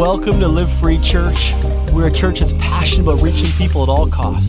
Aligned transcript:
Welcome 0.00 0.40
to 0.40 0.48
Live 0.48 0.72
Free 0.80 0.98
Church. 1.00 1.52
We're 1.92 2.08
a 2.08 2.10
church 2.10 2.40
that's 2.40 2.56
passionate 2.56 3.02
about 3.02 3.20
reaching 3.20 3.50
people 3.58 3.82
at 3.82 3.90
all 3.90 4.08
costs. 4.08 4.48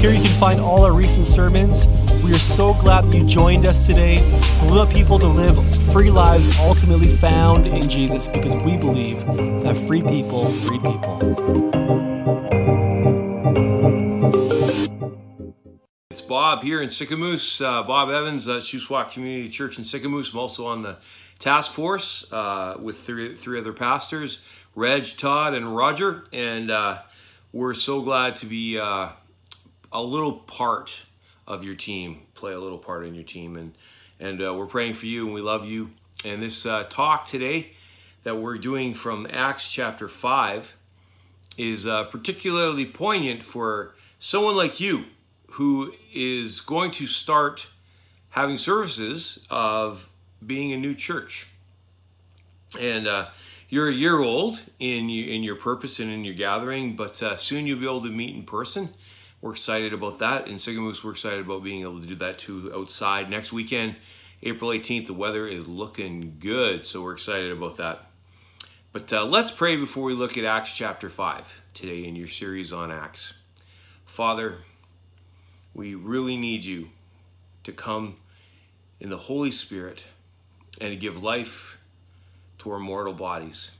Here 0.00 0.10
you 0.10 0.22
can 0.22 0.40
find 0.40 0.60
all 0.60 0.82
our 0.82 0.96
recent 0.96 1.26
sermons. 1.26 1.84
We 2.24 2.30
are 2.30 2.38
so 2.38 2.72
glad 2.80 3.04
that 3.04 3.14
you 3.14 3.26
joined 3.26 3.66
us 3.66 3.86
today. 3.86 4.16
We 4.62 4.78
want 4.78 4.90
people 4.90 5.18
to 5.18 5.26
live 5.26 5.62
free 5.92 6.10
lives 6.10 6.58
ultimately 6.58 7.08
found 7.08 7.66
in 7.66 7.86
Jesus 7.86 8.26
because 8.26 8.54
we 8.64 8.78
believe 8.78 9.26
that 9.62 9.76
free 9.86 10.00
people, 10.00 10.50
free 10.50 10.78
people. 10.78 11.18
It's 16.10 16.22
Bob 16.22 16.62
here 16.62 16.80
in 16.80 16.88
Sicamous. 16.88 17.62
Uh, 17.62 17.82
Bob 17.82 18.08
Evans, 18.08 18.48
uh, 18.48 18.56
Shuswap 18.56 19.12
Community 19.12 19.50
Church 19.50 19.76
in 19.76 19.84
Sicamous. 19.84 20.32
I'm 20.32 20.38
also 20.38 20.66
on 20.66 20.82
the 20.82 20.96
task 21.42 21.72
force 21.72 22.24
uh, 22.32 22.76
with 22.80 22.96
three, 22.98 23.34
three 23.34 23.58
other 23.58 23.72
pastors, 23.72 24.42
Reg, 24.74 25.04
Todd, 25.18 25.54
and 25.54 25.76
Roger. 25.76 26.24
And 26.32 26.70
uh, 26.70 27.02
we're 27.52 27.74
so 27.74 28.00
glad 28.00 28.36
to 28.36 28.46
be 28.46 28.78
uh, 28.78 29.10
a 29.92 30.02
little 30.02 30.32
part 30.32 31.02
of 31.46 31.64
your 31.64 31.74
team, 31.74 32.22
play 32.34 32.52
a 32.52 32.58
little 32.58 32.78
part 32.78 33.04
in 33.04 33.14
your 33.14 33.24
team. 33.24 33.56
And, 33.56 33.76
and 34.18 34.42
uh, 34.42 34.54
we're 34.54 34.66
praying 34.66 34.94
for 34.94 35.06
you 35.06 35.26
and 35.26 35.34
we 35.34 35.42
love 35.42 35.66
you. 35.66 35.90
And 36.24 36.40
this 36.40 36.64
uh, 36.64 36.84
talk 36.84 37.26
today 37.26 37.72
that 38.22 38.36
we're 38.36 38.56
doing 38.56 38.94
from 38.94 39.26
Acts 39.30 39.70
chapter 39.70 40.08
5 40.08 40.76
is 41.58 41.86
uh, 41.86 42.04
particularly 42.04 42.86
poignant 42.86 43.42
for 43.42 43.94
someone 44.18 44.56
like 44.56 44.80
you 44.80 45.04
who 45.50 45.92
is 46.14 46.62
going 46.62 46.92
to 46.92 47.06
start 47.06 47.68
having 48.30 48.56
services 48.56 49.44
of 49.50 50.08
being 50.44 50.72
a 50.72 50.76
new 50.78 50.94
church. 50.94 51.48
And 52.80 53.06
uh, 53.06 53.26
you're 53.72 53.88
a 53.88 53.92
year 53.92 54.20
old 54.20 54.60
in 54.78 55.08
in 55.08 55.42
your 55.42 55.56
purpose 55.56 55.98
and 55.98 56.10
in 56.10 56.26
your 56.26 56.34
gathering, 56.34 56.94
but 56.94 57.22
uh, 57.22 57.38
soon 57.38 57.66
you'll 57.66 57.80
be 57.80 57.86
able 57.86 58.02
to 58.02 58.10
meet 58.10 58.36
in 58.36 58.42
person. 58.42 58.90
We're 59.40 59.52
excited 59.52 59.94
about 59.94 60.18
that. 60.18 60.46
and 60.46 60.58
Sicamous, 60.58 61.02
we're 61.02 61.12
excited 61.12 61.40
about 61.40 61.64
being 61.64 61.80
able 61.80 61.98
to 61.98 62.06
do 62.06 62.14
that 62.16 62.38
too 62.38 62.70
outside 62.76 63.30
next 63.30 63.50
weekend, 63.50 63.96
April 64.42 64.72
18th. 64.72 65.06
The 65.06 65.14
weather 65.14 65.46
is 65.46 65.66
looking 65.66 66.36
good, 66.38 66.84
so 66.84 67.00
we're 67.02 67.14
excited 67.14 67.50
about 67.50 67.78
that. 67.78 68.10
But 68.92 69.10
uh, 69.10 69.24
let's 69.24 69.50
pray 69.50 69.76
before 69.76 70.04
we 70.04 70.12
look 70.12 70.36
at 70.36 70.44
Acts 70.44 70.76
chapter 70.76 71.08
5 71.08 71.62
today 71.72 72.04
in 72.04 72.14
your 72.14 72.26
series 72.26 72.74
on 72.74 72.92
Acts. 72.92 73.38
Father, 74.04 74.58
we 75.72 75.94
really 75.94 76.36
need 76.36 76.62
you 76.62 76.90
to 77.64 77.72
come 77.72 78.16
in 79.00 79.08
the 79.08 79.16
Holy 79.16 79.50
Spirit 79.50 80.04
and 80.78 80.90
to 80.90 80.96
give 80.96 81.22
life 81.22 81.78
to 82.62 82.70
our 82.70 82.78
mortal 82.78 83.12
bodies, 83.12 83.72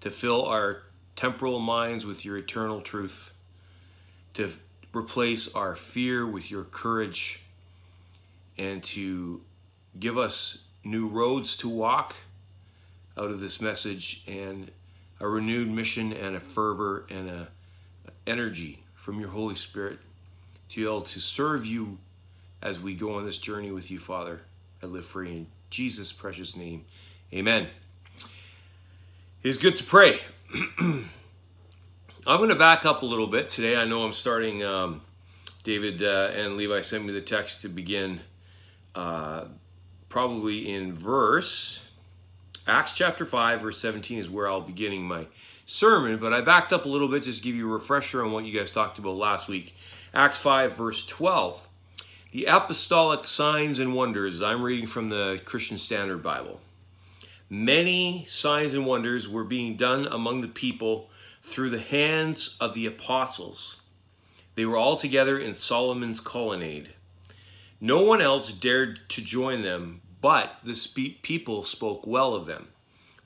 to 0.00 0.10
fill 0.10 0.44
our 0.44 0.82
temporal 1.14 1.60
minds 1.60 2.04
with 2.04 2.24
your 2.24 2.36
eternal 2.36 2.80
truth, 2.80 3.32
to 4.34 4.52
replace 4.92 5.54
our 5.54 5.76
fear 5.76 6.26
with 6.26 6.50
your 6.50 6.64
courage, 6.64 7.44
and 8.58 8.82
to 8.82 9.40
give 10.00 10.18
us 10.18 10.58
new 10.82 11.06
roads 11.06 11.56
to 11.58 11.68
walk 11.68 12.16
out 13.16 13.30
of 13.30 13.38
this 13.38 13.60
message 13.60 14.24
and 14.26 14.70
a 15.20 15.28
renewed 15.28 15.70
mission 15.70 16.12
and 16.12 16.34
a 16.34 16.40
fervor 16.40 17.06
and 17.08 17.30
a 17.30 17.48
energy 18.26 18.82
from 18.94 19.20
your 19.20 19.28
Holy 19.28 19.54
Spirit 19.54 19.98
to 20.68 20.80
be 20.80 20.84
able 20.84 21.00
to 21.00 21.20
serve 21.20 21.64
you 21.64 21.96
as 22.60 22.80
we 22.80 22.96
go 22.96 23.14
on 23.14 23.24
this 23.24 23.38
journey 23.38 23.70
with 23.70 23.92
you, 23.92 24.00
Father. 24.00 24.40
I 24.82 24.86
live 24.86 25.04
free 25.04 25.30
in 25.30 25.46
Jesus' 25.70 26.12
precious 26.12 26.56
name. 26.56 26.84
Amen. 27.32 27.68
It 29.42 29.48
is 29.48 29.56
good 29.56 29.76
to 29.76 29.84
pray. 29.84 30.20
I'm 30.78 31.08
going 32.24 32.48
to 32.48 32.56
back 32.56 32.84
up 32.84 33.02
a 33.02 33.06
little 33.06 33.26
bit 33.26 33.48
today. 33.48 33.76
I 33.76 33.84
know 33.84 34.02
I'm 34.02 34.12
starting. 34.12 34.64
Um, 34.64 35.02
David 35.62 36.02
uh, 36.02 36.30
and 36.34 36.56
Levi 36.56 36.80
sent 36.80 37.04
me 37.04 37.12
the 37.12 37.20
text 37.20 37.62
to 37.62 37.68
begin, 37.68 38.20
uh, 38.94 39.44
probably 40.08 40.72
in 40.72 40.94
verse 40.94 41.86
Acts 42.68 42.94
chapter 42.94 43.24
5, 43.24 43.60
verse 43.60 43.78
17 43.78 44.18
is 44.18 44.28
where 44.28 44.48
I'll 44.48 44.60
be 44.60 44.72
beginning 44.72 45.06
my 45.06 45.26
sermon, 45.66 46.18
but 46.18 46.32
I 46.32 46.40
backed 46.40 46.72
up 46.72 46.84
a 46.84 46.88
little 46.88 47.06
bit 47.06 47.22
just 47.22 47.38
to 47.38 47.44
give 47.44 47.54
you 47.54 47.70
a 47.70 47.72
refresher 47.72 48.24
on 48.24 48.32
what 48.32 48.44
you 48.44 48.58
guys 48.58 48.72
talked 48.72 48.98
about 48.98 49.16
last 49.16 49.48
week. 49.48 49.74
Acts 50.12 50.38
5, 50.38 50.72
verse 50.72 51.06
12. 51.06 51.68
The 52.32 52.46
apostolic 52.46 53.24
signs 53.28 53.78
and 53.78 53.94
wonders, 53.94 54.42
I'm 54.42 54.62
reading 54.62 54.88
from 54.88 55.10
the 55.10 55.40
Christian 55.44 55.78
Standard 55.78 56.24
Bible. 56.24 56.60
Many 57.48 58.24
signs 58.26 58.74
and 58.74 58.86
wonders 58.86 59.28
were 59.28 59.44
being 59.44 59.76
done 59.76 60.06
among 60.06 60.40
the 60.40 60.48
people 60.48 61.10
through 61.42 61.70
the 61.70 61.78
hands 61.78 62.56
of 62.60 62.74
the 62.74 62.86
apostles. 62.86 63.76
They 64.56 64.64
were 64.64 64.76
all 64.76 64.96
together 64.96 65.38
in 65.38 65.54
Solomon's 65.54 66.20
colonnade. 66.20 66.94
No 67.80 68.02
one 68.02 68.20
else 68.20 68.52
dared 68.52 69.08
to 69.10 69.22
join 69.22 69.62
them, 69.62 70.00
but 70.20 70.58
the 70.64 70.74
people 71.22 71.62
spoke 71.62 72.06
well 72.06 72.34
of 72.34 72.46
them. 72.46 72.68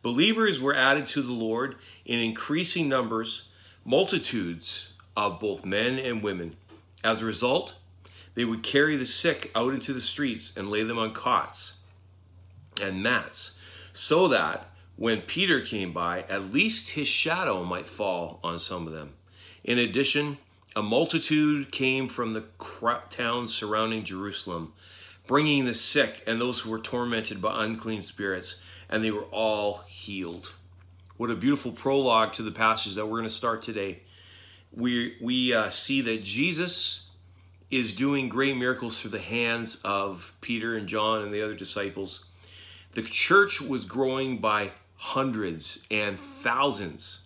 Believers 0.03 0.61
were 0.61 0.75
added 0.75 1.07
to 1.07 1.23
the 1.23 1.33
Lord 1.33 1.77
in 2.05 2.19
increasing 2.19 2.89
numbers, 2.89 3.49
multitudes 3.85 4.93
of 5.17 5.41
both 5.41 5.65
men 5.65 5.99
and 5.99 6.23
women. 6.23 6.57
As 7.05 7.23
a 7.23 7.27
result, 7.27 7.75
they 8.35 8.45
would 8.45 8.63
carry 8.63 8.97
the 8.97 9.07
sick 9.07 9.51
out 9.55 9.73
into 9.73 9.93
the 9.93 10.01
streets 10.01 10.57
and 10.57 10.71
lay 10.71 10.83
them 10.83 10.99
on 10.99 11.15
cots 11.15 11.79
and 12.83 13.03
mats, 13.03 13.57
so 13.93 14.29
that 14.29 14.71
when 14.97 15.23
Peter 15.23 15.61
came 15.61 15.93
by, 15.93 16.23
at 16.29 16.53
least 16.53 16.91
his 16.91 17.09
shadow 17.09 17.65
might 17.65 17.87
fall 17.87 18.39
on 18.45 18.59
some 18.59 18.87
of 18.87 18.93
them. 18.93 19.15
In 19.65 19.79
addition, 19.79 20.39
a 20.77 20.83
multitude 20.83 21.73
came 21.73 22.09
from 22.09 22.33
the 22.33 22.45
towns 23.09 23.55
surrounding 23.55 24.05
Jerusalem, 24.05 24.73
bringing 25.27 25.65
the 25.65 25.75
sick 25.75 26.23
and 26.27 26.41
those 26.41 26.61
who 26.61 26.71
were 26.71 26.79
tormented 26.79 27.41
by 27.41 27.65
unclean 27.65 28.03
spirits, 28.03 28.63
and 28.89 29.03
they 29.03 29.11
were 29.11 29.27
all 29.33 29.79
healed. 29.89 30.53
What 31.17 31.31
a 31.31 31.37
beautiful 31.37 31.73
prologue 31.73 32.33
to 32.35 32.43
the 32.43 32.51
passage 32.51 32.95
that 32.95 33.07
we're 33.07 33.19
going 33.19 33.25
to 33.25 33.31
start 33.31 33.63
today. 33.63 34.01
We, 34.73 35.17
we 35.21 35.53
uh, 35.53 35.71
see 35.71 36.01
that 36.03 36.23
Jesus 36.23 37.09
is 37.71 37.95
doing 37.95 38.29
great 38.29 38.57
miracles 38.57 39.01
through 39.01 39.11
the 39.11 39.19
hands 39.19 39.81
of 39.85 40.35
Peter 40.41 40.77
and 40.77 40.89
John 40.89 41.23
and 41.23 41.33
the 41.33 41.43
other 41.43 41.55
disciples. 41.55 42.27
The 42.93 43.03
church 43.03 43.61
was 43.61 43.85
growing 43.85 44.39
by 44.39 44.73
hundreds 44.97 45.87
and 45.91 46.19
thousands. 46.19 47.23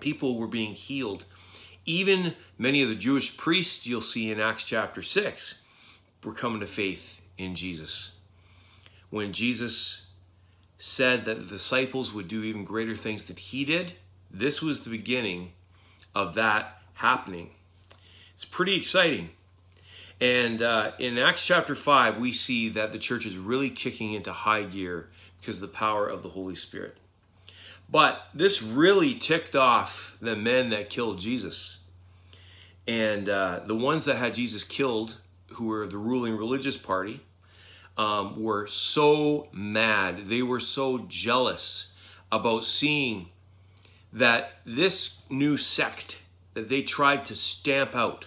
People 0.00 0.36
were 0.36 0.46
being 0.46 0.74
healed. 0.74 1.24
Even 1.86 2.34
many 2.58 2.82
of 2.82 2.88
the 2.88 2.94
Jewish 2.94 3.36
priests 3.36 3.86
you'll 3.86 4.00
see 4.00 4.30
in 4.30 4.40
Acts 4.40 4.64
chapter 4.64 5.02
6 5.02 5.62
were 6.24 6.32
coming 6.32 6.60
to 6.60 6.66
faith 6.66 7.22
in 7.38 7.54
Jesus. 7.54 8.18
When 9.10 9.32
Jesus 9.32 10.08
said 10.78 11.24
that 11.24 11.38
the 11.38 11.44
disciples 11.44 12.12
would 12.12 12.28
do 12.28 12.42
even 12.42 12.64
greater 12.64 12.96
things 12.96 13.24
than 13.24 13.36
he 13.36 13.64
did, 13.64 13.94
this 14.30 14.60
was 14.60 14.82
the 14.82 14.90
beginning 14.90 15.52
of 16.14 16.34
that 16.34 16.82
happening. 16.94 17.50
It's 18.34 18.44
pretty 18.44 18.74
exciting. 18.74 19.30
And 20.20 20.62
uh, 20.62 20.92
in 20.98 21.18
Acts 21.18 21.46
chapter 21.46 21.74
5, 21.74 22.18
we 22.18 22.32
see 22.32 22.70
that 22.70 22.92
the 22.92 22.98
church 22.98 23.26
is 23.26 23.36
really 23.36 23.68
kicking 23.68 24.14
into 24.14 24.32
high 24.32 24.62
gear 24.62 25.10
because 25.40 25.56
of 25.56 25.62
the 25.62 25.76
power 25.76 26.08
of 26.08 26.22
the 26.22 26.30
Holy 26.30 26.54
Spirit. 26.54 26.96
But 27.90 28.26
this 28.34 28.62
really 28.62 29.14
ticked 29.14 29.54
off 29.54 30.16
the 30.20 30.34
men 30.34 30.70
that 30.70 30.90
killed 30.90 31.18
Jesus. 31.18 31.80
And 32.88 33.28
uh, 33.28 33.60
the 33.66 33.74
ones 33.74 34.06
that 34.06 34.16
had 34.16 34.34
Jesus 34.34 34.64
killed, 34.64 35.18
who 35.52 35.66
were 35.66 35.86
the 35.86 35.98
ruling 35.98 36.36
religious 36.36 36.76
party, 36.76 37.20
um, 37.98 38.42
were 38.42 38.66
so 38.66 39.48
mad. 39.52 40.26
They 40.26 40.42
were 40.42 40.60
so 40.60 40.98
jealous 41.08 41.92
about 42.32 42.64
seeing 42.64 43.28
that 44.12 44.54
this 44.64 45.22
new 45.28 45.56
sect 45.56 46.18
that 46.54 46.68
they 46.68 46.82
tried 46.82 47.24
to 47.26 47.36
stamp 47.36 47.94
out 47.94 48.26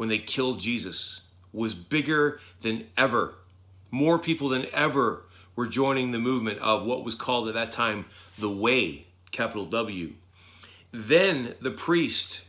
when 0.00 0.08
they 0.08 0.16
killed 0.16 0.58
Jesus 0.58 1.20
was 1.52 1.74
bigger 1.74 2.40
than 2.62 2.86
ever. 2.96 3.34
More 3.90 4.18
people 4.18 4.48
than 4.48 4.64
ever 4.72 5.24
were 5.54 5.66
joining 5.66 6.10
the 6.10 6.18
movement 6.18 6.58
of 6.60 6.86
what 6.86 7.04
was 7.04 7.14
called 7.14 7.48
at 7.48 7.52
that 7.52 7.70
time 7.70 8.06
the 8.38 8.48
Way, 8.48 9.04
capital 9.30 9.66
W. 9.66 10.14
Then 10.90 11.54
the 11.60 11.70
priest, 11.70 12.46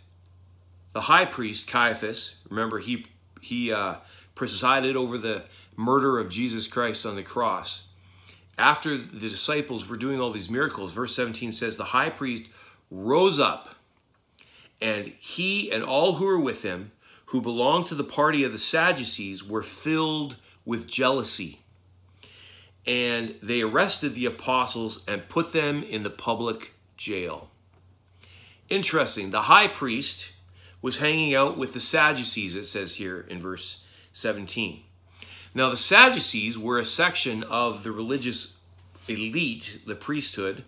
the 0.94 1.02
high 1.02 1.26
priest 1.26 1.68
Caiaphas, 1.68 2.38
remember 2.50 2.80
he 2.80 3.06
he 3.42 3.74
uh, 3.74 3.96
presided 4.34 4.96
over 4.96 5.18
the 5.18 5.44
murder 5.76 6.20
of 6.20 6.30
Jesus 6.30 6.68
Christ 6.68 7.06
on 7.06 7.18
the 7.18 7.22
cross. 7.22 7.88
After 8.58 8.96
the 8.96 9.28
disciples 9.28 9.90
were 9.90 9.98
doing 9.98 10.22
all 10.22 10.32
these 10.32 10.50
miracles, 10.50 10.94
verse 10.94 11.14
17 11.18 11.52
says 11.52 11.76
the 11.76 11.84
high 11.84 12.12
priest 12.12 12.46
rose 12.90 13.42
up 13.42 13.76
and 14.82 15.12
he 15.20 15.70
and 15.70 15.84
all 15.84 16.14
who 16.14 16.24
were 16.24 16.40
with 16.40 16.64
him, 16.64 16.92
who 17.32 17.42
belonged 17.42 17.86
to 17.88 17.96
the 17.96 18.04
party 18.04 18.44
of 18.44 18.52
the 18.52 18.58
Sadducees, 18.60 19.44
were 19.44 19.64
filled 19.64 20.36
with 20.66 20.88
jealousy. 20.88 21.60
and 22.86 23.36
they 23.44 23.62
arrested 23.62 24.16
the 24.16 24.26
apostles 24.26 25.04
and 25.08 25.30
put 25.30 25.54
them 25.54 25.84
in 25.84 26.04
the 26.04 26.10
public 26.10 26.74
jail. 26.98 27.50
Interesting, 28.70 29.30
the 29.30 29.44
high 29.44 29.68
priest 29.68 30.32
was 30.82 30.98
hanging 30.98 31.36
out 31.36 31.58
with 31.58 31.74
the 31.74 31.80
Sadducees, 31.80 32.56
it 32.56 32.66
says 32.66 32.96
here 32.96 33.22
in 33.30 33.40
verse 33.40 33.84
17. 34.14 34.82
Now, 35.54 35.70
the 35.70 35.78
Sadducees 35.78 36.58
were 36.58 36.80
a 36.80 36.86
section 36.86 37.44
of 37.44 37.84
the 37.84 37.92
religious 37.92 38.58
elite, 39.08 39.82
the 39.86 39.96
priesthood, 39.96 40.64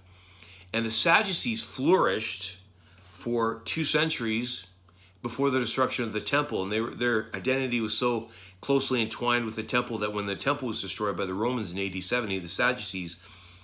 and 0.71 0.85
the 0.85 0.91
Sadducees 0.91 1.63
flourished 1.63 2.57
for 3.13 3.61
two 3.65 3.85
centuries 3.85 4.67
before 5.23 5.49
the 5.49 5.59
destruction 5.59 6.03
of 6.03 6.13
the 6.13 6.19
temple, 6.19 6.61
and 6.61 6.71
they 6.71 6.81
were, 6.81 6.91
their 6.91 7.27
identity 7.33 7.79
was 7.79 7.97
so 7.97 8.29
closely 8.61 9.01
entwined 9.01 9.45
with 9.45 9.55
the 9.55 9.63
temple 9.63 9.97
that 9.99 10.13
when 10.13 10.25
the 10.25 10.35
temple 10.35 10.67
was 10.67 10.81
destroyed 10.81 11.17
by 11.17 11.25
the 11.25 11.33
Romans 11.33 11.71
in 11.71 11.79
AD 11.79 12.03
70, 12.03 12.39
the 12.39 12.47
Sadducees 12.47 13.15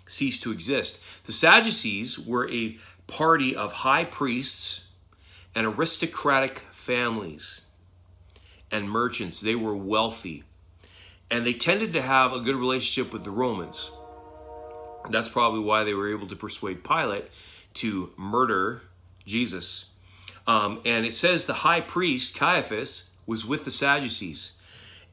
ceased 0.07 0.41
to 0.43 0.51
exist. 0.51 1.01
The 1.25 1.33
Sadducees 1.33 2.17
were 2.17 2.49
a 2.49 2.77
party 3.07 3.55
of 3.55 3.73
high 3.73 4.05
priests 4.05 4.85
and 5.53 5.67
aristocratic 5.67 6.59
families 6.71 7.61
and 8.71 8.89
merchants. 8.89 9.41
They 9.41 9.55
were 9.55 9.75
wealthy. 9.75 10.45
And 11.29 11.45
they 11.45 11.53
tended 11.53 11.91
to 11.91 12.01
have 12.01 12.31
a 12.33 12.39
good 12.39 12.55
relationship 12.55 13.11
with 13.11 13.25
the 13.25 13.31
Romans. 13.31 13.91
That's 15.09 15.29
probably 15.29 15.59
why 15.59 15.83
they 15.83 15.93
were 15.93 16.11
able 16.11 16.27
to 16.27 16.35
persuade 16.35 16.83
Pilate 16.83 17.25
to 17.75 18.11
murder 18.17 18.81
Jesus. 19.25 19.88
Um, 20.49 20.81
and 20.83 21.05
it 21.05 21.13
says 21.13 21.45
the 21.45 21.53
high 21.53 21.79
priest, 21.79 22.35
Caiaphas, 22.35 23.03
was 23.27 23.45
with 23.45 23.65
the 23.65 23.71
Sadducees. 23.71 24.53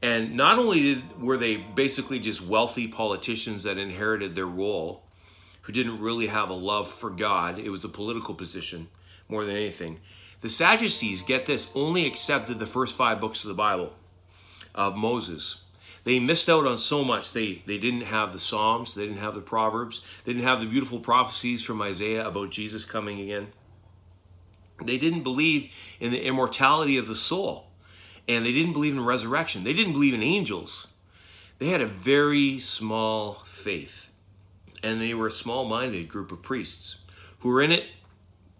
And 0.01 0.35
not 0.35 0.57
only 0.57 0.95
did, 0.95 1.21
were 1.21 1.37
they 1.37 1.57
basically 1.57 2.17
just 2.17 2.41
wealthy 2.41 2.87
politicians 2.87 3.61
that 3.61 3.77
inherited 3.77 4.33
their 4.33 4.47
role, 4.47 5.03
who 5.61 5.73
didn't 5.73 5.99
really 5.99 6.25
have 6.25 6.49
a 6.49 6.55
love 6.55 6.87
for 6.87 7.11
God, 7.11 7.59
it 7.59 7.69
was 7.69 7.83
a 7.83 7.89
political 7.89 8.33
position 8.33 8.87
more 9.29 9.45
than 9.45 9.55
anything. 9.55 9.99
The 10.41 10.49
Sadducees, 10.49 11.21
get 11.21 11.45
this, 11.45 11.69
only 11.75 12.07
accepted 12.07 12.57
the 12.57 12.65
first 12.65 12.95
five 12.95 13.21
books 13.21 13.43
of 13.43 13.49
the 13.49 13.53
Bible 13.53 13.93
of 14.73 14.95
Moses. 14.95 15.65
They 16.03 16.17
missed 16.17 16.49
out 16.49 16.65
on 16.65 16.79
so 16.79 17.03
much. 17.03 17.31
They, 17.33 17.61
they 17.67 17.77
didn't 17.77 18.01
have 18.01 18.33
the 18.33 18.39
Psalms, 18.39 18.95
they 18.95 19.05
didn't 19.05 19.21
have 19.21 19.35
the 19.35 19.41
Proverbs, 19.41 20.01
they 20.25 20.33
didn't 20.33 20.47
have 20.47 20.61
the 20.61 20.65
beautiful 20.65 20.99
prophecies 20.99 21.61
from 21.61 21.79
Isaiah 21.83 22.27
about 22.27 22.49
Jesus 22.49 22.85
coming 22.85 23.21
again. 23.21 23.49
They 24.83 24.97
didn't 24.97 25.23
believe 25.23 25.73
in 25.99 26.11
the 26.11 26.23
immortality 26.23 26.97
of 26.97 27.07
the 27.07 27.15
soul, 27.15 27.67
and 28.27 28.45
they 28.45 28.51
didn't 28.51 28.73
believe 28.73 28.93
in 28.93 29.03
resurrection. 29.03 29.63
They 29.63 29.73
didn't 29.73 29.93
believe 29.93 30.13
in 30.13 30.23
angels. 30.23 30.87
They 31.59 31.69
had 31.69 31.81
a 31.81 31.87
very 31.87 32.59
small 32.59 33.35
faith, 33.45 34.09
and 34.83 35.01
they 35.01 35.13
were 35.13 35.27
a 35.27 35.31
small 35.31 35.65
minded 35.65 36.07
group 36.07 36.31
of 36.31 36.41
priests 36.41 36.99
who 37.39 37.49
were 37.49 37.61
in 37.61 37.71
it 37.71 37.85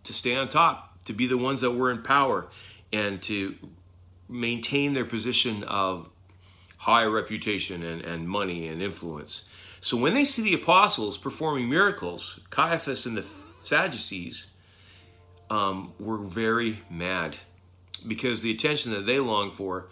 to 0.03 0.13
stay 0.13 0.35
on 0.35 0.49
top, 0.49 1.03
to 1.05 1.13
be 1.13 1.27
the 1.27 1.37
ones 1.37 1.61
that 1.61 1.71
were 1.71 1.91
in 1.91 2.01
power, 2.01 2.47
and 2.91 3.21
to 3.23 3.55
maintain 4.27 4.93
their 4.93 5.05
position 5.05 5.63
of 5.63 6.09
high 6.77 7.05
reputation 7.05 7.83
and, 7.83 8.01
and 8.01 8.27
money 8.27 8.67
and 8.67 8.81
influence. 8.81 9.49
So 9.79 9.97
when 9.97 10.13
they 10.13 10.25
see 10.25 10.41
the 10.41 10.53
apostles 10.53 11.17
performing 11.17 11.69
miracles, 11.69 12.39
Caiaphas 12.49 13.05
and 13.05 13.17
the 13.17 13.25
Sadducees 13.63 14.47
um, 15.49 15.93
were 15.99 16.17
very 16.17 16.81
mad 16.89 17.37
because 18.05 18.41
the 18.41 18.51
attention 18.51 18.91
that 18.91 19.05
they 19.05 19.19
longed 19.19 19.53
for 19.53 19.87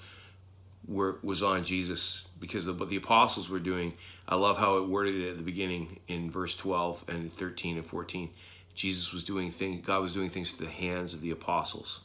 were, 0.88 1.18
was 1.24 1.42
on 1.42 1.64
Jesus 1.64 2.28
because 2.40 2.68
of 2.68 2.80
what 2.80 2.90
the 2.90 2.96
apostles 2.96 3.50
were 3.50 3.60
doing. 3.60 3.94
I 4.28 4.36
love 4.36 4.58
how 4.58 4.78
it 4.78 4.88
worded 4.88 5.16
it 5.16 5.32
at 5.32 5.38
the 5.38 5.44
beginning 5.44 6.00
in 6.08 6.30
verse 6.30 6.56
12 6.56 7.06
and 7.08 7.32
13 7.32 7.78
and 7.78 7.86
14. 7.86 8.30
Jesus 8.74 9.14
was 9.14 9.24
doing 9.24 9.52
things, 9.52 9.86
God 9.86 10.02
was 10.02 10.14
doing 10.14 10.30
things 10.30 10.54
to 10.54 10.64
the 10.64 10.70
hands 10.70 11.14
of 11.14 11.22
the 11.22 11.32
apostles. 11.32 12.02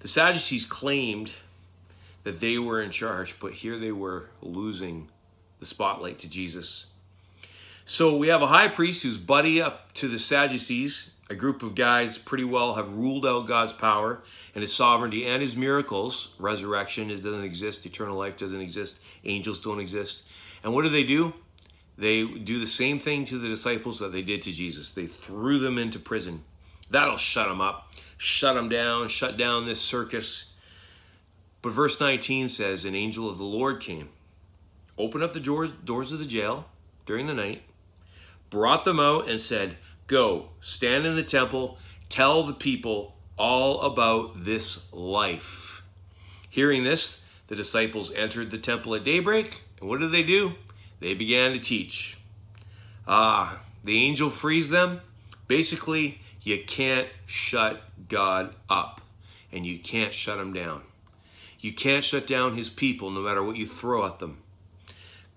The 0.00 0.08
Sadducees 0.08 0.64
claimed 0.64 1.32
that 2.22 2.38
they 2.40 2.58
were 2.58 2.80
in 2.80 2.90
charge, 2.90 3.38
but 3.40 3.52
here 3.52 3.78
they 3.78 3.90
were 3.90 4.30
losing 4.40 5.08
the 5.58 5.66
spotlight 5.66 6.20
to 6.20 6.28
Jesus. 6.28 6.86
So 7.84 8.16
we 8.16 8.28
have 8.28 8.42
a 8.42 8.46
high 8.46 8.68
priest 8.68 9.02
who's 9.02 9.16
buddy 9.16 9.60
up 9.60 9.92
to 9.94 10.08
the 10.08 10.18
Sadducees, 10.18 11.10
a 11.30 11.34
group 11.34 11.62
of 11.62 11.74
guys 11.74 12.16
pretty 12.16 12.44
well 12.44 12.74
have 12.74 12.90
ruled 12.90 13.26
out 13.26 13.46
God's 13.46 13.72
power 13.72 14.22
and 14.54 14.62
his 14.62 14.72
sovereignty 14.72 15.26
and 15.26 15.42
his 15.42 15.56
miracles. 15.56 16.34
Resurrection 16.38 17.08
doesn't 17.08 17.44
exist, 17.44 17.84
eternal 17.84 18.16
life 18.16 18.36
doesn't 18.36 18.60
exist, 18.60 19.00
angels 19.24 19.58
don't 19.58 19.80
exist. 19.80 20.24
And 20.62 20.72
what 20.72 20.82
do 20.82 20.88
they 20.88 21.04
do? 21.04 21.34
They 21.98 22.24
do 22.24 22.60
the 22.60 22.66
same 22.66 22.98
thing 22.98 23.24
to 23.26 23.38
the 23.38 23.48
disciples 23.48 23.98
that 23.98 24.12
they 24.12 24.22
did 24.22 24.42
to 24.42 24.52
Jesus. 24.52 24.90
They 24.90 25.06
threw 25.06 25.58
them 25.58 25.78
into 25.78 25.98
prison. 25.98 26.44
That'll 26.90 27.16
shut 27.16 27.48
them 27.48 27.60
up, 27.60 27.92
shut 28.16 28.54
them 28.54 28.68
down, 28.68 29.08
shut 29.08 29.36
down 29.36 29.66
this 29.66 29.80
circus. 29.80 30.52
But 31.60 31.72
verse 31.72 32.00
19 32.00 32.48
says, 32.48 32.84
An 32.84 32.94
angel 32.94 33.28
of 33.28 33.36
the 33.36 33.44
Lord 33.44 33.80
came, 33.80 34.08
opened 34.96 35.24
up 35.24 35.34
the 35.34 35.40
doors 35.40 36.12
of 36.12 36.18
the 36.18 36.24
jail 36.24 36.66
during 37.04 37.26
the 37.26 37.34
night, 37.34 37.62
brought 38.48 38.84
them 38.84 39.00
out, 39.00 39.28
and 39.28 39.40
said, 39.40 39.76
Go, 40.08 40.48
stand 40.62 41.04
in 41.04 41.16
the 41.16 41.22
temple, 41.22 41.78
tell 42.08 42.42
the 42.42 42.54
people 42.54 43.14
all 43.38 43.82
about 43.82 44.42
this 44.42 44.90
life. 44.92 45.82
Hearing 46.48 46.82
this, 46.82 47.22
the 47.48 47.54
disciples 47.54 48.12
entered 48.14 48.50
the 48.50 48.58
temple 48.58 48.94
at 48.94 49.04
daybreak, 49.04 49.62
and 49.78 49.88
what 49.88 50.00
did 50.00 50.10
they 50.10 50.22
do? 50.22 50.54
They 50.98 51.12
began 51.12 51.52
to 51.52 51.58
teach. 51.58 52.16
Ah, 53.06 53.60
the 53.84 53.98
angel 53.98 54.30
frees 54.30 54.70
them. 54.70 55.02
Basically, 55.46 56.20
you 56.42 56.64
can't 56.66 57.08
shut 57.26 57.82
God 58.08 58.54
up, 58.70 59.02
and 59.52 59.66
you 59.66 59.78
can't 59.78 60.14
shut 60.14 60.38
him 60.38 60.54
down. 60.54 60.82
You 61.60 61.74
can't 61.74 62.02
shut 62.02 62.26
down 62.26 62.56
his 62.56 62.70
people 62.70 63.10
no 63.10 63.20
matter 63.20 63.42
what 63.42 63.56
you 63.56 63.66
throw 63.66 64.06
at 64.06 64.20
them. 64.20 64.38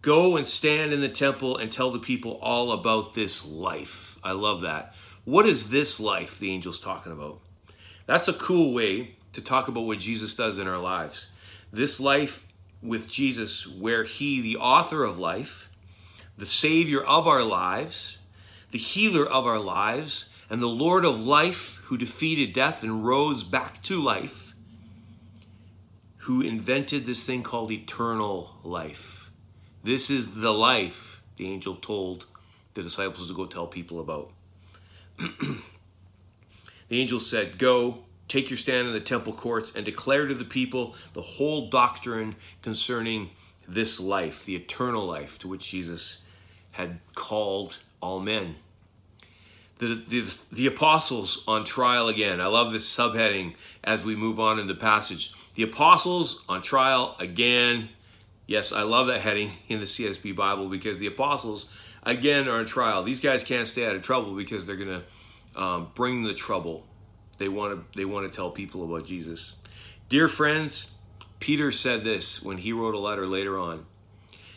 Go 0.01 0.35
and 0.35 0.47
stand 0.47 0.93
in 0.93 1.01
the 1.01 1.09
temple 1.09 1.57
and 1.57 1.71
tell 1.71 1.91
the 1.91 1.99
people 1.99 2.39
all 2.41 2.71
about 2.71 3.13
this 3.13 3.45
life. 3.45 4.17
I 4.23 4.31
love 4.31 4.61
that. 4.61 4.95
What 5.25 5.45
is 5.45 5.69
this 5.69 5.99
life 5.99 6.39
the 6.39 6.51
angel's 6.51 6.79
talking 6.79 7.11
about? 7.11 7.39
That's 8.07 8.27
a 8.27 8.33
cool 8.33 8.73
way 8.73 9.15
to 9.33 9.41
talk 9.41 9.67
about 9.67 9.81
what 9.81 9.99
Jesus 9.99 10.33
does 10.33 10.57
in 10.57 10.67
our 10.67 10.79
lives. 10.79 11.27
This 11.71 11.99
life 11.99 12.47
with 12.81 13.07
Jesus, 13.07 13.67
where 13.67 14.03
he, 14.03 14.41
the 14.41 14.57
author 14.57 15.03
of 15.03 15.19
life, 15.19 15.69
the 16.35 16.47
savior 16.47 17.03
of 17.03 17.27
our 17.27 17.43
lives, 17.43 18.17
the 18.71 18.79
healer 18.79 19.25
of 19.25 19.45
our 19.45 19.59
lives, 19.59 20.29
and 20.49 20.61
the 20.61 20.67
Lord 20.67 21.05
of 21.05 21.19
life 21.19 21.77
who 21.83 21.97
defeated 21.97 22.53
death 22.53 22.81
and 22.81 23.05
rose 23.05 23.43
back 23.43 23.83
to 23.83 24.01
life, 24.01 24.55
who 26.17 26.41
invented 26.41 27.05
this 27.05 27.23
thing 27.23 27.43
called 27.43 27.71
eternal 27.71 28.57
life. 28.63 29.20
This 29.83 30.09
is 30.09 30.35
the 30.35 30.53
life 30.53 31.21
the 31.37 31.47
angel 31.47 31.75
told 31.75 32.27
the 32.73 32.83
disciples 32.83 33.27
to 33.27 33.33
go 33.33 33.45
tell 33.45 33.67
people 33.67 33.99
about. 33.99 34.31
the 35.17 35.61
angel 36.91 37.19
said, 37.19 37.57
Go, 37.57 37.99
take 38.27 38.49
your 38.49 38.57
stand 38.57 38.87
in 38.87 38.93
the 38.93 38.99
temple 38.99 39.33
courts, 39.33 39.73
and 39.75 39.83
declare 39.83 40.27
to 40.27 40.35
the 40.35 40.45
people 40.45 40.95
the 41.13 41.21
whole 41.21 41.69
doctrine 41.69 42.35
concerning 42.61 43.31
this 43.67 43.99
life, 43.99 44.45
the 44.45 44.55
eternal 44.55 45.05
life 45.05 45.39
to 45.39 45.47
which 45.47 45.71
Jesus 45.71 46.23
had 46.71 46.99
called 47.15 47.79
all 48.01 48.19
men. 48.19 48.55
The, 49.79 49.95
the, 50.07 50.43
the, 50.51 50.67
apostles 50.67 51.43
on 51.47 51.65
trial 51.65 52.07
again. 52.07 52.39
I 52.39 52.45
love 52.45 52.71
this 52.71 52.87
subheading 52.87 53.55
as 53.83 54.03
we 54.03 54.15
move 54.15 54.39
on 54.39 54.59
in 54.59 54.67
the 54.67 54.75
passage. 54.75 55.33
The 55.55 55.63
apostles 55.63 56.43
on 56.47 56.61
trial 56.61 57.15
again. 57.19 57.89
Yes, 58.51 58.73
I 58.73 58.81
love 58.81 59.07
that 59.07 59.21
heading 59.21 59.53
in 59.69 59.79
the 59.79 59.85
CSB 59.85 60.35
Bible 60.35 60.67
because 60.67 60.99
the 60.99 61.07
apostles 61.07 61.69
again 62.03 62.49
are 62.49 62.59
in 62.59 62.65
trial. 62.65 63.01
These 63.01 63.21
guys 63.21 63.45
can't 63.45 63.65
stay 63.65 63.87
out 63.87 63.95
of 63.95 64.01
trouble 64.01 64.35
because 64.35 64.65
they're 64.65 64.75
going 64.75 65.01
to 65.55 65.61
um, 65.61 65.91
bring 65.95 66.25
the 66.25 66.33
trouble. 66.33 66.85
They 67.37 67.47
want 67.47 67.79
to 67.79 67.97
they 67.97 68.03
want 68.03 68.29
to 68.29 68.35
tell 68.35 68.51
people 68.51 68.83
about 68.83 69.05
Jesus. 69.05 69.55
Dear 70.09 70.27
friends, 70.27 70.91
Peter 71.39 71.71
said 71.71 72.03
this 72.03 72.43
when 72.43 72.57
he 72.57 72.73
wrote 72.73 72.93
a 72.93 72.99
letter 72.99 73.25
later 73.25 73.57
on. 73.57 73.85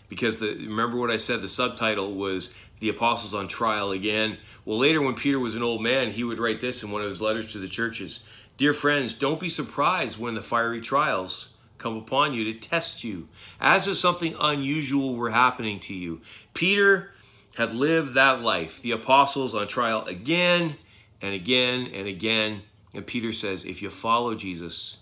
Because 0.08 0.40
the 0.40 0.54
remember 0.54 0.98
what 0.98 1.12
I 1.12 1.16
said 1.16 1.40
the 1.40 1.46
subtitle 1.46 2.16
was 2.16 2.52
the 2.80 2.88
apostles 2.88 3.32
on 3.32 3.46
trial 3.46 3.92
again. 3.92 4.38
Well, 4.64 4.78
later 4.78 5.02
when 5.02 5.14
Peter 5.14 5.38
was 5.38 5.54
an 5.54 5.62
old 5.62 5.82
man, 5.84 6.10
he 6.10 6.24
would 6.24 6.40
write 6.40 6.60
this 6.60 6.82
in 6.82 6.90
one 6.90 7.02
of 7.02 7.10
his 7.10 7.22
letters 7.22 7.52
to 7.52 7.58
the 7.58 7.68
churches. 7.68 8.24
Dear 8.56 8.72
friends, 8.72 9.14
don't 9.14 9.38
be 9.38 9.48
surprised 9.48 10.18
when 10.18 10.34
the 10.34 10.42
fiery 10.42 10.80
trials 10.80 11.53
come 11.78 11.96
upon 11.96 12.34
you 12.34 12.44
to 12.44 12.58
test 12.58 13.04
you, 13.04 13.28
as 13.60 13.86
if 13.86 13.96
something 13.96 14.36
unusual 14.40 15.14
were 15.16 15.30
happening 15.30 15.80
to 15.80 15.94
you. 15.94 16.20
Peter 16.54 17.12
had 17.56 17.74
lived 17.74 18.14
that 18.14 18.40
life. 18.40 18.82
The 18.82 18.92
apostles 18.92 19.54
on 19.54 19.68
trial 19.68 20.04
again 20.06 20.76
and 21.20 21.34
again 21.34 21.90
and 21.92 22.06
again. 22.08 22.62
And 22.94 23.06
Peter 23.06 23.32
says, 23.32 23.64
if 23.64 23.82
you 23.82 23.90
follow 23.90 24.34
Jesus, 24.34 24.98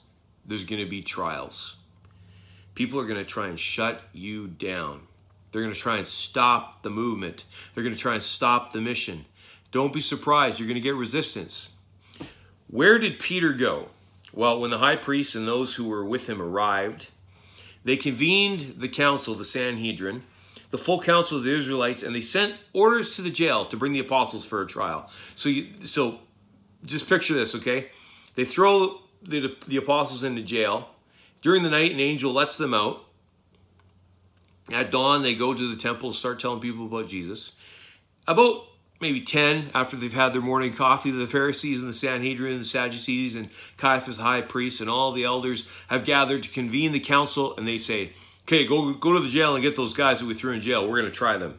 there's 0.46 0.64
going 0.64 0.82
to 0.82 0.88
be 0.88 1.02
trials. 1.02 1.76
People 2.74 2.98
are 3.00 3.06
going 3.06 3.18
to 3.18 3.24
try 3.24 3.48
and 3.48 3.58
shut 3.58 4.00
you 4.12 4.48
down. 4.48 5.02
They're 5.50 5.62
going 5.62 5.74
to 5.74 5.78
try 5.78 5.98
and 5.98 6.06
stop 6.06 6.82
the 6.82 6.90
movement. 6.90 7.44
They're 7.74 7.84
going 7.84 7.94
to 7.94 8.00
try 8.00 8.14
and 8.14 8.22
stop 8.22 8.72
the 8.72 8.80
mission. 8.80 9.26
Don't 9.70 9.92
be 9.92 10.00
surprised. 10.00 10.58
You're 10.58 10.68
going 10.68 10.74
to 10.74 10.80
get 10.80 10.94
resistance. 10.94 11.72
Where 12.68 12.98
did 12.98 13.18
Peter 13.18 13.52
go? 13.52 13.88
Well, 14.32 14.60
when 14.60 14.70
the 14.70 14.78
high 14.78 14.96
priest 14.96 15.34
and 15.34 15.46
those 15.46 15.74
who 15.74 15.88
were 15.88 16.04
with 16.04 16.28
him 16.28 16.40
arrived, 16.40 17.08
they 17.84 17.96
convened 17.96 18.76
the 18.78 18.88
council, 18.88 19.34
the 19.34 19.44
Sanhedrin, 19.44 20.22
the 20.70 20.78
full 20.78 21.00
council 21.00 21.38
of 21.38 21.44
the 21.44 21.54
Israelites, 21.54 22.02
and 22.02 22.14
they 22.14 22.20
sent 22.20 22.54
orders 22.72 23.14
to 23.16 23.22
the 23.22 23.30
jail 23.30 23.66
to 23.66 23.76
bring 23.76 23.92
the 23.92 24.00
apostles 24.00 24.46
for 24.46 24.62
a 24.62 24.66
trial. 24.66 25.10
So, 25.34 25.48
you, 25.48 25.66
so 25.84 26.20
just 26.84 27.08
picture 27.08 27.34
this, 27.34 27.54
okay? 27.56 27.88
They 28.34 28.44
throw 28.44 29.02
the, 29.22 29.54
the 29.68 29.76
apostles 29.76 30.22
into 30.22 30.42
jail. 30.42 30.88
During 31.42 31.62
the 31.62 31.70
night, 31.70 31.92
an 31.92 32.00
angel 32.00 32.32
lets 32.32 32.56
them 32.56 32.72
out. 32.72 33.04
At 34.72 34.90
dawn, 34.90 35.22
they 35.22 35.34
go 35.34 35.52
to 35.52 35.74
the 35.74 35.76
temple, 35.76 36.12
start 36.12 36.40
telling 36.40 36.60
people 36.60 36.86
about 36.86 37.08
Jesus. 37.08 37.52
About 38.26 38.64
maybe 39.02 39.20
10 39.20 39.72
after 39.74 39.96
they've 39.96 40.14
had 40.14 40.32
their 40.32 40.40
morning 40.40 40.72
coffee, 40.72 41.10
the 41.10 41.26
Pharisees 41.26 41.80
and 41.80 41.88
the 41.88 41.94
Sanhedrin 41.94 42.52
and 42.52 42.60
the 42.60 42.64
Sadducees 42.64 43.34
and 43.34 43.50
Caiaphas 43.76 44.16
the 44.16 44.22
high 44.22 44.40
priest 44.40 44.80
and 44.80 44.88
all 44.88 45.12
the 45.12 45.24
elders 45.24 45.68
have 45.88 46.04
gathered 46.04 46.44
to 46.44 46.48
convene 46.48 46.92
the 46.92 47.00
council 47.00 47.54
and 47.56 47.68
they 47.68 47.76
say, 47.76 48.12
okay, 48.44 48.64
go, 48.64 48.94
go 48.94 49.12
to 49.12 49.20
the 49.20 49.28
jail 49.28 49.54
and 49.54 49.62
get 49.62 49.76
those 49.76 49.92
guys 49.92 50.20
that 50.20 50.26
we 50.26 50.34
threw 50.34 50.52
in 50.52 50.60
jail. 50.60 50.88
We're 50.88 51.00
going 51.00 51.10
to 51.10 51.18
try 51.18 51.36
them. 51.36 51.58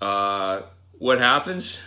Uh, 0.00 0.62
what 0.98 1.18
happens? 1.18 1.80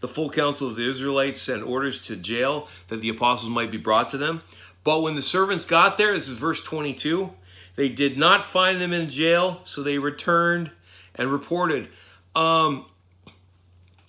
The 0.00 0.08
full 0.08 0.30
council 0.30 0.66
of 0.66 0.74
the 0.74 0.88
Israelites 0.88 1.40
sent 1.40 1.62
orders 1.62 2.04
to 2.06 2.16
jail 2.16 2.66
that 2.88 3.00
the 3.00 3.08
apostles 3.08 3.48
might 3.48 3.70
be 3.70 3.78
brought 3.78 4.08
to 4.08 4.18
them. 4.18 4.42
But 4.82 5.02
when 5.02 5.14
the 5.14 5.22
servants 5.22 5.64
got 5.64 5.96
there, 5.96 6.12
this 6.12 6.28
is 6.28 6.36
verse 6.36 6.60
22, 6.60 7.30
they 7.76 7.88
did 7.88 8.18
not 8.18 8.44
find 8.44 8.80
them 8.80 8.92
in 8.92 9.08
jail, 9.08 9.60
so 9.62 9.84
they 9.84 9.98
returned 9.98 10.72
and 11.14 11.30
reported. 11.30 11.88
Um, 12.34 12.86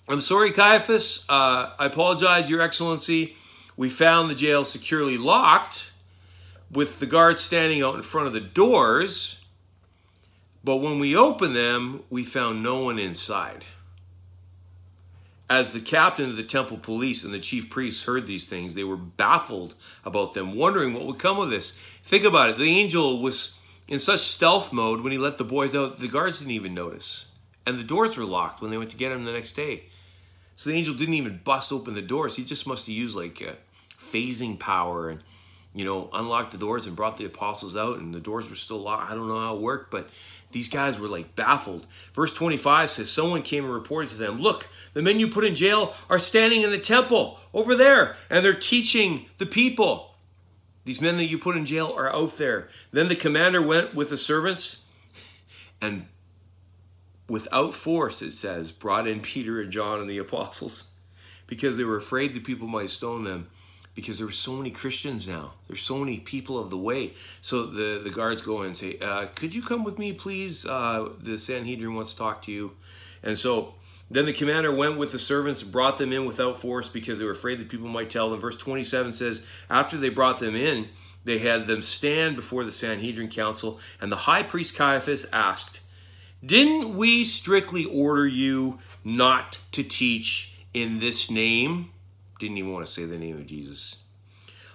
I'm 0.06 0.20
sorry, 0.20 0.50
Caiaphas. 0.50 1.24
Uh, 1.28 1.70
I 1.78 1.86
apologize, 1.86 2.50
Your 2.50 2.60
Excellency. 2.60 3.36
We 3.76 3.88
found 3.88 4.28
the 4.28 4.34
jail 4.34 4.64
securely 4.64 5.16
locked 5.16 5.92
with 6.70 7.00
the 7.00 7.06
guards 7.06 7.40
standing 7.40 7.82
out 7.82 7.94
in 7.94 8.02
front 8.02 8.26
of 8.26 8.34
the 8.34 8.40
doors. 8.40 9.40
But 10.62 10.76
when 10.76 10.98
we 10.98 11.16
opened 11.16 11.56
them, 11.56 12.02
we 12.10 12.22
found 12.22 12.62
no 12.62 12.80
one 12.80 12.98
inside. 12.98 13.64
As 15.48 15.70
the 15.70 15.80
captain 15.80 16.28
of 16.28 16.36
the 16.36 16.42
temple 16.42 16.78
police 16.78 17.24
and 17.24 17.32
the 17.32 17.38
chief 17.38 17.70
priests 17.70 18.04
heard 18.04 18.26
these 18.26 18.46
things, 18.46 18.74
they 18.74 18.84
were 18.84 18.96
baffled 18.96 19.74
about 20.04 20.34
them, 20.34 20.54
wondering 20.54 20.92
what 20.92 21.06
would 21.06 21.18
come 21.18 21.38
of 21.38 21.48
this. 21.48 21.78
Think 22.02 22.24
about 22.24 22.50
it. 22.50 22.58
The 22.58 22.64
angel 22.64 23.22
was 23.22 23.58
in 23.88 23.98
such 23.98 24.20
stealth 24.20 24.72
mode 24.72 25.00
when 25.00 25.12
he 25.12 25.18
let 25.18 25.38
the 25.38 25.44
boys 25.44 25.74
out, 25.74 25.98
the 25.98 26.08
guards 26.08 26.38
didn't 26.38 26.52
even 26.52 26.74
notice. 26.74 27.26
And 27.66 27.78
the 27.78 27.84
doors 27.84 28.16
were 28.16 28.24
locked 28.24 28.60
when 28.60 28.70
they 28.70 28.78
went 28.78 28.90
to 28.90 28.96
get 28.96 29.12
him 29.12 29.24
the 29.24 29.32
next 29.32 29.52
day. 29.52 29.84
So 30.56 30.70
the 30.70 30.76
angel 30.76 30.94
didn't 30.94 31.14
even 31.14 31.40
bust 31.42 31.72
open 31.72 31.94
the 31.94 32.02
doors. 32.02 32.36
He 32.36 32.44
just 32.44 32.66
must 32.66 32.86
have 32.86 32.94
used 32.94 33.16
like 33.16 33.42
phasing 33.98 34.58
power 34.58 35.08
and, 35.08 35.20
you 35.72 35.84
know, 35.84 36.08
unlocked 36.12 36.52
the 36.52 36.58
doors 36.58 36.86
and 36.86 36.94
brought 36.94 37.16
the 37.16 37.24
apostles 37.24 37.76
out, 37.76 37.98
and 37.98 38.14
the 38.14 38.20
doors 38.20 38.48
were 38.48 38.56
still 38.56 38.78
locked. 38.78 39.10
I 39.10 39.14
don't 39.14 39.28
know 39.28 39.40
how 39.40 39.56
it 39.56 39.60
worked, 39.60 39.90
but 39.90 40.08
these 40.52 40.68
guys 40.68 40.98
were 40.98 41.08
like 41.08 41.34
baffled. 41.34 41.86
Verse 42.12 42.32
25 42.32 42.90
says, 42.90 43.10
Someone 43.10 43.42
came 43.42 43.64
and 43.64 43.74
reported 43.74 44.10
to 44.10 44.16
them, 44.16 44.40
Look, 44.40 44.68
the 44.92 45.02
men 45.02 45.18
you 45.18 45.26
put 45.28 45.44
in 45.44 45.56
jail 45.56 45.94
are 46.08 46.18
standing 46.18 46.62
in 46.62 46.70
the 46.70 46.78
temple 46.78 47.40
over 47.52 47.74
there, 47.74 48.16
and 48.30 48.44
they're 48.44 48.54
teaching 48.54 49.26
the 49.38 49.46
people. 49.46 50.14
These 50.84 51.00
men 51.00 51.16
that 51.16 51.24
you 51.24 51.38
put 51.38 51.56
in 51.56 51.66
jail 51.66 51.92
are 51.96 52.14
out 52.14 52.36
there. 52.36 52.68
Then 52.92 53.08
the 53.08 53.16
commander 53.16 53.60
went 53.60 53.94
with 53.94 54.10
the 54.10 54.16
servants 54.16 54.84
and 55.80 56.06
without 57.28 57.74
force, 57.74 58.22
it 58.22 58.32
says, 58.32 58.72
brought 58.72 59.06
in 59.06 59.20
Peter 59.20 59.60
and 59.60 59.70
John 59.70 60.00
and 60.00 60.08
the 60.08 60.18
apostles 60.26 60.88
because 61.46 61.76
they 61.76 61.84
were 61.84 61.96
afraid 61.96 62.34
that 62.34 62.44
people 62.44 62.66
might 62.66 62.90
stone 62.90 63.24
them 63.24 63.48
because 63.94 64.18
there 64.18 64.26
were 64.26 64.32
so 64.32 64.54
many 64.54 64.70
Christians 64.70 65.28
now. 65.28 65.52
There's 65.68 65.82
so 65.82 65.98
many 65.98 66.18
people 66.18 66.58
of 66.58 66.70
the 66.70 66.78
way. 66.78 67.14
So 67.40 67.66
the, 67.66 68.00
the 68.02 68.10
guards 68.10 68.42
go 68.42 68.62
and 68.62 68.76
say, 68.76 68.98
uh, 68.98 69.26
Could 69.26 69.54
you 69.54 69.62
come 69.62 69.84
with 69.84 69.98
me, 69.98 70.12
please? 70.12 70.66
Uh, 70.66 71.10
the 71.20 71.38
Sanhedrin 71.38 71.94
wants 71.94 72.12
to 72.12 72.18
talk 72.18 72.42
to 72.42 72.52
you. 72.52 72.72
And 73.22 73.38
so 73.38 73.74
then 74.10 74.26
the 74.26 74.32
commander 74.32 74.74
went 74.74 74.98
with 74.98 75.12
the 75.12 75.18
servants 75.18 75.62
brought 75.62 75.98
them 75.98 76.12
in 76.12 76.24
without 76.26 76.58
force 76.58 76.88
because 76.88 77.18
they 77.18 77.24
were 77.24 77.32
afraid 77.32 77.58
that 77.58 77.68
people 77.68 77.88
might 77.88 78.10
tell 78.10 78.30
them. 78.30 78.40
Verse 78.40 78.56
27 78.56 79.12
says, 79.12 79.44
After 79.70 79.96
they 79.96 80.08
brought 80.08 80.40
them 80.40 80.56
in, 80.56 80.88
they 81.24 81.38
had 81.38 81.66
them 81.66 81.80
stand 81.80 82.36
before 82.36 82.64
the 82.64 82.72
Sanhedrin 82.72 83.28
council, 83.28 83.80
and 84.00 84.12
the 84.12 84.16
high 84.16 84.42
priest 84.42 84.76
Caiaphas 84.76 85.26
asked, 85.32 85.80
didn't 86.44 86.96
we 86.96 87.24
strictly 87.24 87.84
order 87.84 88.26
you 88.26 88.78
not 89.04 89.58
to 89.72 89.82
teach 89.82 90.58
in 90.72 90.98
this 90.98 91.30
name? 91.30 91.90
Didn't 92.38 92.58
even 92.58 92.72
want 92.72 92.86
to 92.86 92.92
say 92.92 93.04
the 93.04 93.18
name 93.18 93.36
of 93.36 93.46
Jesus. 93.46 93.98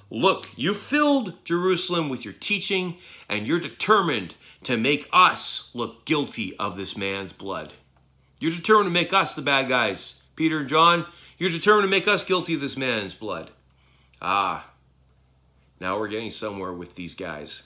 Look, 0.09 0.49
you 0.55 0.73
filled 0.73 1.45
Jerusalem 1.45 2.09
with 2.09 2.25
your 2.25 2.33
teaching, 2.33 2.97
and 3.27 3.45
you're 3.45 3.59
determined 3.59 4.35
to 4.63 4.77
make 4.77 5.07
us 5.13 5.69
look 5.73 6.05
guilty 6.05 6.55
of 6.57 6.77
this 6.77 6.97
man's 6.97 7.31
blood. 7.31 7.73
You're 8.39 8.51
determined 8.51 8.87
to 8.87 8.91
make 8.91 9.13
us 9.13 9.35
the 9.35 9.41
bad 9.41 9.67
guys. 9.67 10.21
Peter 10.35 10.59
and 10.59 10.69
John, 10.69 11.05
you're 11.37 11.49
determined 11.49 11.83
to 11.83 11.89
make 11.89 12.07
us 12.07 12.23
guilty 12.23 12.55
of 12.55 12.61
this 12.61 12.77
man's 12.77 13.13
blood. 13.13 13.51
Ah, 14.21 14.71
now 15.79 15.99
we're 15.99 16.07
getting 16.07 16.31
somewhere 16.31 16.73
with 16.73 16.95
these 16.95 17.13
guys. 17.13 17.63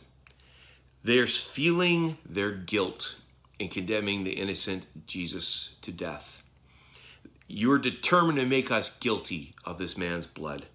They're 1.03 1.27
feeling 1.27 2.17
their 2.25 2.51
guilt 2.51 3.15
in 3.63 3.69
condemning 3.69 4.23
the 4.23 4.33
innocent 4.33 4.85
Jesus 5.07 5.77
to 5.81 5.91
death. 5.91 6.43
You're 7.47 7.79
determined 7.79 8.37
to 8.37 8.45
make 8.45 8.69
us 8.69 8.97
guilty 8.97 9.55
of 9.63 9.77
this 9.77 9.97
man's 9.97 10.27
blood. 10.27 10.65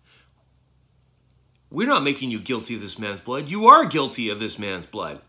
We're 1.70 1.86
not 1.86 2.02
making 2.02 2.30
you 2.30 2.40
guilty 2.40 2.74
of 2.74 2.80
this 2.80 2.98
man's 2.98 3.20
blood. 3.20 3.50
You 3.50 3.66
are 3.66 3.84
guilty 3.84 4.30
of 4.30 4.40
this 4.40 4.58
man's 4.58 4.86
blood. 4.86 5.20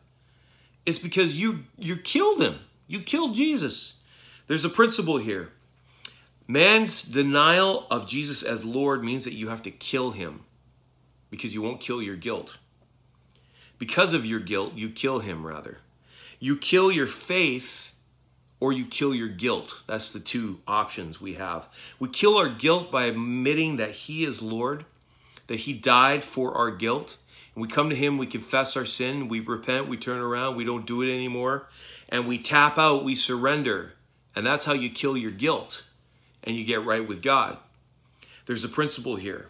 It's 0.86 1.00
because 1.00 1.40
you 1.40 1.66
you 1.78 1.98
killed 1.98 2.42
him. 2.42 2.60
You 2.88 3.02
killed 3.02 3.36
Jesus. 3.36 3.96
There's 4.48 4.66
a 4.66 4.70
principle 4.70 5.18
here. 5.18 5.52
Man's 6.48 7.04
denial 7.04 7.88
of 7.92 8.08
Jesus 8.08 8.42
as 8.42 8.64
Lord 8.64 9.04
means 9.04 9.26
that 9.26 9.34
you 9.34 9.50
have 9.50 9.62
to 9.64 9.72
kill 9.72 10.12
him 10.12 10.46
because 11.30 11.54
you 11.54 11.62
won't 11.62 11.82
kill 11.82 12.02
your 12.02 12.16
guilt. 12.16 12.58
Because 13.78 14.14
of 14.14 14.26
your 14.26 14.40
guilt, 14.40 14.74
you 14.76 14.90
kill 14.90 15.20
him 15.20 15.46
rather. 15.46 15.80
You 16.40 16.56
kill 16.56 16.92
your 16.92 17.08
faith 17.08 17.92
or 18.60 18.74
you 18.74 18.86
kill 18.86 19.14
your 19.14 19.28
guilt. 19.28 19.82
That's 19.88 20.12
the 20.12 20.20
two 20.20 20.60
options 20.68 21.22
we 21.22 21.36
have. 21.36 21.68
We 22.00 22.10
kill 22.10 22.38
our 22.38 22.50
guilt 22.50 22.92
by 22.92 23.06
admitting 23.06 23.78
that 23.78 23.92
He 23.92 24.24
is 24.24 24.42
Lord, 24.42 24.86
that 25.48 25.62
He 25.62 25.74
died 25.74 26.24
for 26.24 26.56
our 26.56 26.72
guilt. 26.72 27.18
And 27.56 27.62
we 27.62 27.68
come 27.68 27.90
to 27.90 27.96
Him, 27.96 28.18
we 28.18 28.28
confess 28.28 28.76
our 28.76 28.86
sin, 28.86 29.28
we 29.28 29.40
repent, 29.40 29.88
we 29.88 29.98
turn 29.98 30.20
around, 30.20 30.56
we 30.56 30.66
don't 30.66 30.86
do 30.86 31.02
it 31.02 31.14
anymore, 31.14 31.68
and 32.10 32.28
we 32.28 32.38
tap 32.38 32.78
out, 32.78 33.04
we 33.04 33.16
surrender. 33.16 33.94
And 34.36 34.46
that's 34.46 34.66
how 34.66 34.74
you 34.74 34.90
kill 34.90 35.18
your 35.18 35.32
guilt 35.32 35.86
and 36.44 36.56
you 36.56 36.64
get 36.64 36.86
right 36.86 37.06
with 37.06 37.22
God. 37.22 37.58
There's 38.46 38.64
a 38.64 38.70
principle 38.70 39.16
here. 39.16 39.48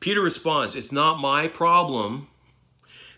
Peter 0.00 0.20
responds, 0.20 0.74
It's 0.74 0.92
not 0.92 1.18
my 1.18 1.48
problem 1.48 2.28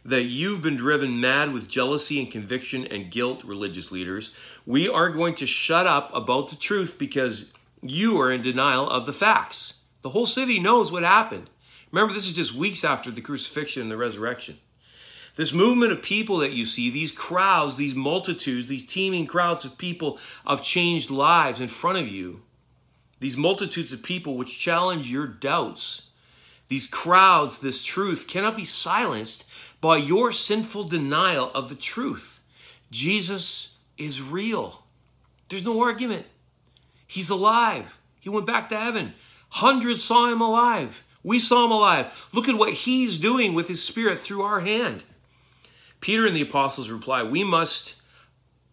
that 0.04 0.24
you've 0.24 0.62
been 0.62 0.76
driven 0.76 1.20
mad 1.20 1.52
with 1.52 1.68
jealousy 1.68 2.20
and 2.20 2.30
conviction 2.30 2.86
and 2.86 3.10
guilt, 3.10 3.44
religious 3.44 3.92
leaders. 3.92 4.34
We 4.66 4.88
are 4.88 5.10
going 5.10 5.34
to 5.36 5.46
shut 5.46 5.86
up 5.86 6.14
about 6.14 6.50
the 6.50 6.56
truth 6.56 6.98
because 6.98 7.46
you 7.82 8.20
are 8.20 8.32
in 8.32 8.42
denial 8.42 8.88
of 8.88 9.06
the 9.06 9.12
facts. 9.12 9.74
The 10.02 10.10
whole 10.10 10.26
city 10.26 10.58
knows 10.58 10.90
what 10.90 11.04
happened. 11.04 11.50
Remember, 11.92 12.12
this 12.12 12.26
is 12.26 12.34
just 12.34 12.54
weeks 12.54 12.84
after 12.84 13.10
the 13.10 13.20
crucifixion 13.20 13.82
and 13.82 13.90
the 13.90 13.96
resurrection. 13.96 14.58
This 15.34 15.52
movement 15.52 15.92
of 15.92 16.02
people 16.02 16.38
that 16.38 16.52
you 16.52 16.66
see, 16.66 16.90
these 16.90 17.12
crowds, 17.12 17.76
these 17.76 17.94
multitudes, 17.94 18.68
these 18.68 18.86
teeming 18.86 19.26
crowds 19.26 19.64
of 19.64 19.78
people 19.78 20.18
of 20.44 20.62
changed 20.62 21.10
lives 21.10 21.60
in 21.60 21.68
front 21.68 21.98
of 21.98 22.08
you, 22.08 22.42
these 23.20 23.36
multitudes 23.36 23.92
of 23.92 24.02
people 24.02 24.36
which 24.36 24.58
challenge 24.58 25.08
your 25.08 25.26
doubts, 25.26 26.10
these 26.72 26.86
crowds, 26.86 27.58
this 27.58 27.82
truth 27.82 28.26
cannot 28.26 28.56
be 28.56 28.64
silenced 28.64 29.44
by 29.82 29.98
your 29.98 30.32
sinful 30.32 30.84
denial 30.84 31.50
of 31.54 31.68
the 31.68 31.74
truth. 31.74 32.40
Jesus 32.90 33.76
is 33.98 34.22
real. 34.22 34.82
There's 35.50 35.66
no 35.66 35.82
argument. 35.82 36.24
He's 37.06 37.28
alive. 37.28 37.98
He 38.20 38.30
went 38.30 38.46
back 38.46 38.70
to 38.70 38.78
heaven. 38.78 39.12
Hundreds 39.50 40.02
saw 40.02 40.32
him 40.32 40.40
alive. 40.40 41.04
We 41.22 41.38
saw 41.38 41.66
him 41.66 41.72
alive. 41.72 42.26
Look 42.32 42.48
at 42.48 42.56
what 42.56 42.72
he's 42.72 43.18
doing 43.18 43.52
with 43.52 43.68
his 43.68 43.84
spirit 43.84 44.18
through 44.18 44.40
our 44.40 44.60
hand. 44.60 45.02
Peter 46.00 46.24
and 46.24 46.34
the 46.34 46.40
apostles 46.40 46.88
reply, 46.88 47.22
We 47.22 47.44
must 47.44 47.96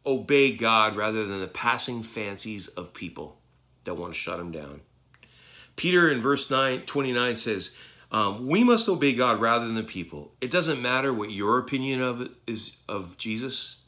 obey 0.05 0.53
God 0.53 0.95
rather 0.95 1.25
than 1.25 1.41
the 1.41 1.47
passing 1.47 2.01
fancies 2.01 2.69
of 2.69 2.93
people 2.93 3.41
that 3.83 3.95
want 3.95 4.13
to 4.13 4.17
shut 4.17 4.39
him 4.39 4.53
down. 4.53 4.79
Peter 5.75 6.09
in 6.09 6.21
verse 6.21 6.49
9, 6.49 6.81
29 6.81 7.35
says, 7.35 7.75
um, 8.11 8.47
we 8.47 8.63
must 8.63 8.89
obey 8.89 9.13
God 9.13 9.39
rather 9.39 9.65
than 9.65 9.75
the 9.75 9.83
people. 9.83 10.33
It 10.41 10.51
doesn't 10.51 10.81
matter 10.81 11.13
what 11.13 11.31
your 11.31 11.59
opinion 11.59 12.01
of 12.01 12.29
is 12.47 12.77
of 12.87 13.17
Jesus 13.17 13.79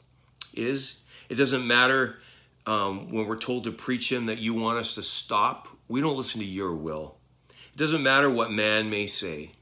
is. 0.54 1.00
It 1.28 1.34
doesn't 1.34 1.66
matter 1.66 2.18
um, 2.66 3.10
when 3.10 3.26
we're 3.26 3.36
told 3.36 3.64
to 3.64 3.72
preach 3.72 4.12
Him 4.12 4.26
that 4.26 4.38
you 4.38 4.54
want 4.54 4.78
us 4.78 4.94
to 4.94 5.02
stop. 5.02 5.68
We 5.88 6.00
don't 6.00 6.16
listen 6.16 6.40
to 6.40 6.46
your 6.46 6.74
will. 6.74 7.16
It 7.50 7.78
doesn't 7.78 8.02
matter 8.02 8.30
what 8.30 8.52
man 8.52 8.90
may 8.90 9.06
say. 9.06 9.52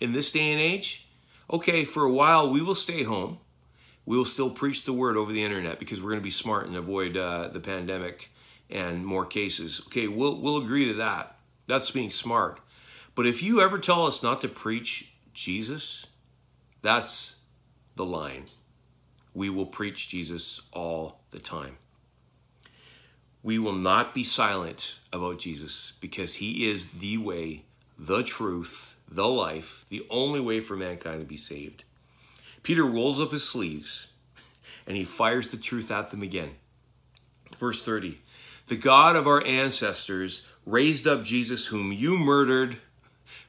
In 0.00 0.12
this 0.12 0.30
day 0.30 0.52
and 0.52 0.60
age, 0.60 1.08
okay, 1.50 1.84
for 1.84 2.04
a 2.04 2.12
while 2.12 2.50
we 2.50 2.62
will 2.62 2.74
stay 2.74 3.02
home. 3.02 3.38
We 4.04 4.16
will 4.16 4.24
still 4.24 4.50
preach 4.50 4.84
the 4.84 4.92
word 4.92 5.16
over 5.16 5.32
the 5.32 5.42
internet 5.42 5.80
because 5.80 6.00
we're 6.00 6.10
going 6.10 6.20
to 6.20 6.24
be 6.24 6.30
smart 6.30 6.68
and 6.68 6.76
avoid 6.76 7.16
uh, 7.16 7.48
the 7.48 7.58
pandemic 7.58 8.30
and 8.70 9.04
more 9.04 9.26
cases. 9.26 9.82
Okay, 9.86 10.06
we'll, 10.06 10.40
we'll 10.40 10.58
agree 10.58 10.86
to 10.86 10.94
that. 10.94 11.38
That's 11.66 11.90
being 11.90 12.12
smart. 12.12 12.60
But 13.16 13.26
if 13.26 13.42
you 13.42 13.60
ever 13.62 13.78
tell 13.78 14.06
us 14.06 14.22
not 14.22 14.42
to 14.42 14.48
preach 14.48 15.10
Jesus, 15.32 16.06
that's 16.82 17.36
the 17.96 18.04
line. 18.04 18.44
We 19.34 19.48
will 19.48 19.66
preach 19.66 20.08
Jesus 20.10 20.62
all 20.72 21.22
the 21.30 21.40
time. 21.40 21.78
We 23.42 23.58
will 23.58 23.72
not 23.72 24.12
be 24.12 24.22
silent 24.22 24.98
about 25.12 25.38
Jesus 25.38 25.94
because 25.98 26.34
he 26.34 26.68
is 26.68 26.90
the 26.90 27.16
way, 27.16 27.62
the 27.98 28.22
truth, 28.22 28.98
the 29.10 29.28
life, 29.28 29.86
the 29.88 30.06
only 30.10 30.40
way 30.40 30.60
for 30.60 30.76
mankind 30.76 31.20
to 31.20 31.26
be 31.26 31.38
saved. 31.38 31.84
Peter 32.62 32.84
rolls 32.84 33.18
up 33.18 33.32
his 33.32 33.48
sleeves 33.48 34.08
and 34.86 34.96
he 34.96 35.04
fires 35.04 35.48
the 35.48 35.56
truth 35.56 35.90
at 35.90 36.10
them 36.10 36.22
again. 36.22 36.50
Verse 37.56 37.80
30 37.82 38.18
The 38.66 38.76
God 38.76 39.16
of 39.16 39.26
our 39.26 39.42
ancestors 39.46 40.42
raised 40.66 41.06
up 41.06 41.24
Jesus, 41.24 41.66
whom 41.66 41.92
you 41.92 42.18
murdered 42.18 42.78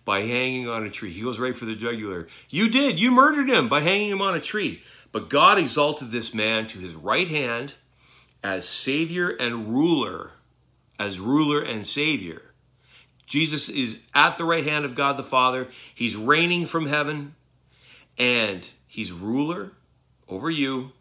by 0.08 0.22
hanging 0.22 0.70
on 0.70 0.86
a 0.86 0.90
tree. 0.90 1.12
He 1.12 1.22
goes 1.22 1.38
right 1.38 1.54
for 1.54 1.66
the 1.66 1.76
jugular. 1.76 2.30
You 2.50 2.70
did. 2.70 2.98
You 2.98 3.12
murdered 3.12 3.50
him 3.50 3.68
by 3.68 3.82
hanging 3.82 4.10
him 4.10 4.22
on 4.22 4.36
a 4.36 4.40
tree. 4.40 4.82
But 5.12 5.30
God 5.30 5.58
exalted 5.58 6.12
this 6.12 6.34
man 6.34 6.66
to 6.68 6.80
his 6.80 6.96
right 6.96 7.28
hand 7.28 7.74
as 8.42 8.66
Savior 8.66 9.30
and 9.30 9.68
ruler, 9.68 10.32
as 10.98 11.20
ruler 11.20 11.62
and 11.62 11.86
Savior. 11.86 12.54
Jesus 13.26 13.68
is 13.68 14.00
at 14.16 14.38
the 14.38 14.46
right 14.46 14.66
hand 14.66 14.86
of 14.86 14.96
God 14.96 15.18
the 15.18 15.24
Father. 15.24 15.68
He's 15.94 16.16
reigning 16.16 16.68
from 16.68 16.86
heaven, 16.86 17.36
and 18.18 18.66
He's 18.88 19.12
ruler 19.12 19.74
over 20.30 20.50
you, 20.50 20.94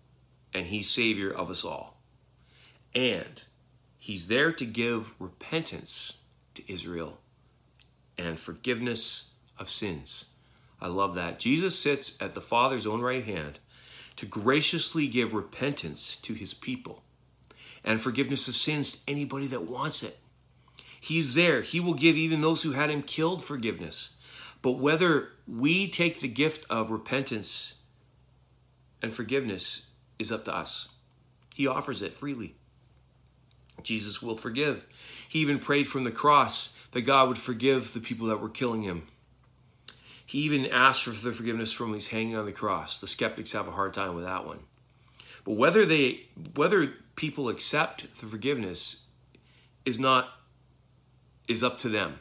and 0.52 0.66
He's 0.66 0.90
Savior 0.90 1.30
of 1.30 1.48
us 1.48 1.64
all. 1.64 2.00
And 2.92 3.44
He's 3.98 4.26
there 4.26 4.50
to 4.50 4.64
give 4.66 5.14
repentance 5.20 6.22
to 6.54 6.64
Israel 6.66 7.18
and 8.18 8.38
forgiveness 8.38 9.30
of 9.58 9.68
sins. 9.68 10.26
I 10.80 10.88
love 10.88 11.14
that. 11.14 11.38
Jesus 11.38 11.78
sits 11.78 12.16
at 12.20 12.34
the 12.34 12.40
Father's 12.40 12.86
own 12.86 13.00
right 13.00 13.24
hand 13.24 13.58
to 14.16 14.26
graciously 14.26 15.06
give 15.06 15.34
repentance 15.34 16.16
to 16.16 16.34
his 16.34 16.54
people 16.54 17.02
and 17.84 18.00
forgiveness 18.00 18.48
of 18.48 18.56
sins 18.56 18.92
to 18.92 18.98
anybody 19.08 19.46
that 19.46 19.62
wants 19.62 20.02
it. 20.02 20.18
He's 21.00 21.34
there. 21.34 21.62
He 21.62 21.78
will 21.78 21.94
give 21.94 22.16
even 22.16 22.40
those 22.40 22.62
who 22.62 22.72
had 22.72 22.90
him 22.90 23.02
killed 23.02 23.42
forgiveness. 23.42 24.16
But 24.60 24.72
whether 24.72 25.28
we 25.46 25.86
take 25.88 26.20
the 26.20 26.28
gift 26.28 26.66
of 26.68 26.90
repentance 26.90 27.74
and 29.00 29.12
forgiveness 29.12 29.86
is 30.18 30.32
up 30.32 30.44
to 30.46 30.54
us. 30.54 30.88
He 31.54 31.66
offers 31.66 32.02
it 32.02 32.12
freely. 32.12 32.56
Jesus 33.82 34.20
will 34.20 34.36
forgive. 34.36 34.86
He 35.28 35.38
even 35.38 35.58
prayed 35.58 35.86
from 35.86 36.04
the 36.04 36.10
cross 36.10 36.72
that 36.92 37.02
God 37.02 37.28
would 37.28 37.38
forgive 37.38 37.92
the 37.92 38.00
people 38.00 38.28
that 38.28 38.40
were 38.40 38.48
killing 38.48 38.82
him. 38.82 39.06
He 40.24 40.40
even 40.40 40.66
asked 40.66 41.04
for 41.04 41.10
the 41.10 41.32
forgiveness 41.32 41.72
from 41.72 41.90
when 41.90 41.98
he's 41.98 42.08
hanging 42.08 42.36
on 42.36 42.46
the 42.46 42.52
cross. 42.52 43.00
The 43.00 43.06
skeptics 43.06 43.52
have 43.52 43.68
a 43.68 43.72
hard 43.72 43.94
time 43.94 44.14
with 44.14 44.24
that 44.24 44.44
one. 44.44 44.58
But 45.44 45.52
whether 45.52 45.86
they 45.86 46.26
whether 46.54 46.92
people 47.14 47.48
accept 47.48 48.20
the 48.20 48.26
forgiveness 48.26 49.04
is 49.84 50.00
not 50.00 50.28
is 51.46 51.62
up 51.62 51.78
to 51.78 51.88
them. 51.88 52.18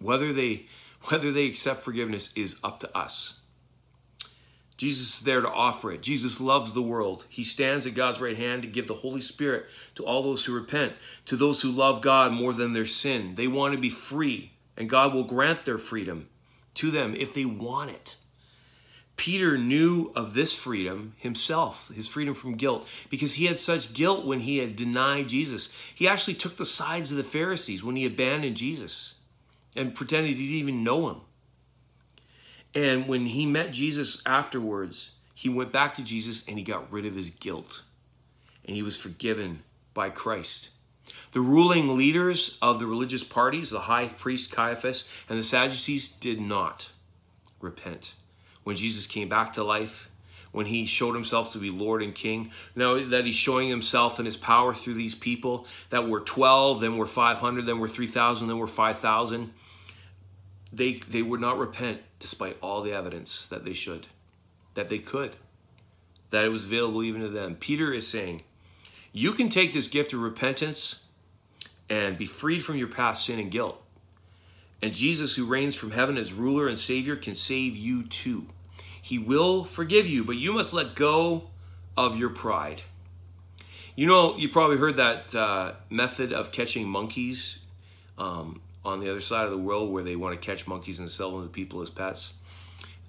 Whether 0.00 0.32
they 0.32 0.66
whether 1.04 1.30
they 1.30 1.46
accept 1.46 1.82
forgiveness 1.82 2.32
is 2.34 2.58
up 2.64 2.80
to 2.80 2.96
us. 2.96 3.37
Jesus 4.78 5.18
is 5.18 5.24
there 5.24 5.40
to 5.40 5.50
offer 5.50 5.90
it. 5.90 6.02
Jesus 6.02 6.40
loves 6.40 6.72
the 6.72 6.80
world. 6.80 7.26
He 7.28 7.42
stands 7.42 7.84
at 7.84 7.94
God's 7.94 8.20
right 8.20 8.36
hand 8.36 8.62
to 8.62 8.68
give 8.68 8.86
the 8.86 8.94
Holy 8.94 9.20
Spirit 9.20 9.66
to 9.96 10.04
all 10.04 10.22
those 10.22 10.44
who 10.44 10.54
repent, 10.54 10.94
to 11.26 11.36
those 11.36 11.60
who 11.60 11.70
love 11.70 12.00
God 12.00 12.32
more 12.32 12.52
than 12.52 12.72
their 12.72 12.84
sin. 12.84 13.34
They 13.34 13.48
want 13.48 13.74
to 13.74 13.80
be 13.80 13.90
free, 13.90 14.52
and 14.76 14.88
God 14.88 15.12
will 15.12 15.24
grant 15.24 15.64
their 15.64 15.78
freedom 15.78 16.28
to 16.74 16.92
them 16.92 17.16
if 17.16 17.34
they 17.34 17.44
want 17.44 17.90
it. 17.90 18.16
Peter 19.16 19.58
knew 19.58 20.12
of 20.14 20.34
this 20.34 20.54
freedom 20.54 21.14
himself, 21.18 21.90
his 21.92 22.06
freedom 22.06 22.34
from 22.34 22.54
guilt, 22.54 22.86
because 23.10 23.34
he 23.34 23.46
had 23.46 23.58
such 23.58 23.92
guilt 23.92 24.24
when 24.24 24.40
he 24.40 24.58
had 24.58 24.76
denied 24.76 25.26
Jesus. 25.26 25.72
He 25.92 26.06
actually 26.06 26.34
took 26.34 26.56
the 26.56 26.64
sides 26.64 27.10
of 27.10 27.16
the 27.16 27.24
Pharisees 27.24 27.82
when 27.82 27.96
he 27.96 28.06
abandoned 28.06 28.56
Jesus 28.56 29.14
and 29.74 29.92
pretended 29.92 30.36
he 30.36 30.46
didn't 30.46 30.58
even 30.60 30.84
know 30.84 31.10
him. 31.10 31.20
And 32.74 33.08
when 33.08 33.26
he 33.26 33.46
met 33.46 33.72
Jesus 33.72 34.22
afterwards, 34.26 35.12
he 35.34 35.48
went 35.48 35.72
back 35.72 35.94
to 35.94 36.04
Jesus 36.04 36.46
and 36.46 36.58
he 36.58 36.64
got 36.64 36.90
rid 36.90 37.06
of 37.06 37.14
his 37.14 37.30
guilt. 37.30 37.82
And 38.64 38.76
he 38.76 38.82
was 38.82 38.96
forgiven 38.96 39.62
by 39.94 40.10
Christ. 40.10 40.70
The 41.32 41.40
ruling 41.40 41.96
leaders 41.96 42.58
of 42.60 42.78
the 42.78 42.86
religious 42.86 43.24
parties, 43.24 43.70
the 43.70 43.80
high 43.80 44.08
priest 44.08 44.50
Caiaphas 44.50 45.08
and 45.28 45.38
the 45.38 45.42
Sadducees, 45.42 46.08
did 46.08 46.40
not 46.40 46.90
repent 47.60 48.14
when 48.64 48.76
Jesus 48.76 49.06
came 49.06 49.28
back 49.28 49.54
to 49.54 49.64
life, 49.64 50.10
when 50.52 50.66
he 50.66 50.86
showed 50.86 51.14
himself 51.14 51.52
to 51.52 51.58
be 51.58 51.70
Lord 51.70 52.02
and 52.02 52.14
King. 52.14 52.50
Now 52.74 53.02
that 53.08 53.24
he's 53.24 53.34
showing 53.34 53.68
himself 53.68 54.18
and 54.18 54.26
his 54.26 54.36
power 54.36 54.74
through 54.74 54.94
these 54.94 55.14
people 55.14 55.66
that 55.90 56.08
were 56.08 56.20
12, 56.20 56.80
then 56.80 56.96
were 56.96 57.06
500, 57.06 57.66
then 57.66 57.78
were 57.78 57.88
3,000, 57.88 58.48
then 58.48 58.58
were 58.58 58.66
5,000. 58.66 59.52
They, 60.72 60.94
they 61.08 61.22
would 61.22 61.40
not 61.40 61.58
repent 61.58 62.00
despite 62.18 62.58
all 62.60 62.82
the 62.82 62.92
evidence 62.92 63.46
that 63.46 63.64
they 63.64 63.72
should, 63.72 64.06
that 64.74 64.88
they 64.88 64.98
could, 64.98 65.36
that 66.30 66.44
it 66.44 66.50
was 66.50 66.66
available 66.66 67.02
even 67.02 67.22
to 67.22 67.28
them. 67.28 67.54
Peter 67.54 67.92
is 67.92 68.06
saying, 68.06 68.42
You 69.12 69.32
can 69.32 69.48
take 69.48 69.72
this 69.72 69.88
gift 69.88 70.12
of 70.12 70.20
repentance 70.20 71.04
and 71.88 72.18
be 72.18 72.26
freed 72.26 72.62
from 72.62 72.76
your 72.76 72.88
past 72.88 73.24
sin 73.24 73.38
and 73.38 73.50
guilt. 73.50 73.82
And 74.82 74.94
Jesus, 74.94 75.34
who 75.34 75.44
reigns 75.44 75.74
from 75.74 75.90
heaven 75.90 76.16
as 76.16 76.32
ruler 76.32 76.68
and 76.68 76.78
Savior, 76.78 77.16
can 77.16 77.34
save 77.34 77.76
you 77.76 78.04
too. 78.04 78.46
He 79.00 79.18
will 79.18 79.64
forgive 79.64 80.06
you, 80.06 80.22
but 80.22 80.36
you 80.36 80.52
must 80.52 80.72
let 80.72 80.94
go 80.94 81.48
of 81.96 82.18
your 82.18 82.28
pride. 82.28 82.82
You 83.96 84.06
know, 84.06 84.36
you 84.36 84.48
probably 84.48 84.76
heard 84.76 84.96
that 84.96 85.34
uh, 85.34 85.72
method 85.90 86.32
of 86.32 86.52
catching 86.52 86.86
monkeys 86.86 87.58
um, 88.16 88.60
on 88.88 89.00
the 89.00 89.10
other 89.10 89.20
side 89.20 89.44
of 89.44 89.50
the 89.50 89.58
world 89.58 89.92
where 89.92 90.02
they 90.02 90.16
want 90.16 90.40
to 90.40 90.44
catch 90.44 90.66
monkeys 90.66 90.98
and 90.98 91.10
sell 91.10 91.32
them 91.32 91.42
to 91.42 91.48
people 91.48 91.80
as 91.80 91.90
pets. 91.90 92.34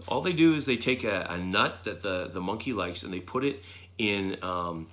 All 0.08 0.22
they 0.22 0.34
do 0.34 0.54
is 0.54 0.66
they 0.66 0.78
take 0.78 1.04
a, 1.04 1.28
a 1.30 1.38
nut 1.38 1.84
that 1.84 2.02
the, 2.02 2.30
the 2.32 2.42
monkey 2.42 2.74
likes 2.74 3.04
and 3.04 3.14
they 3.14 3.20
put 3.20 3.44
it 3.44 3.64
in 3.98 4.38
um, 4.44 4.88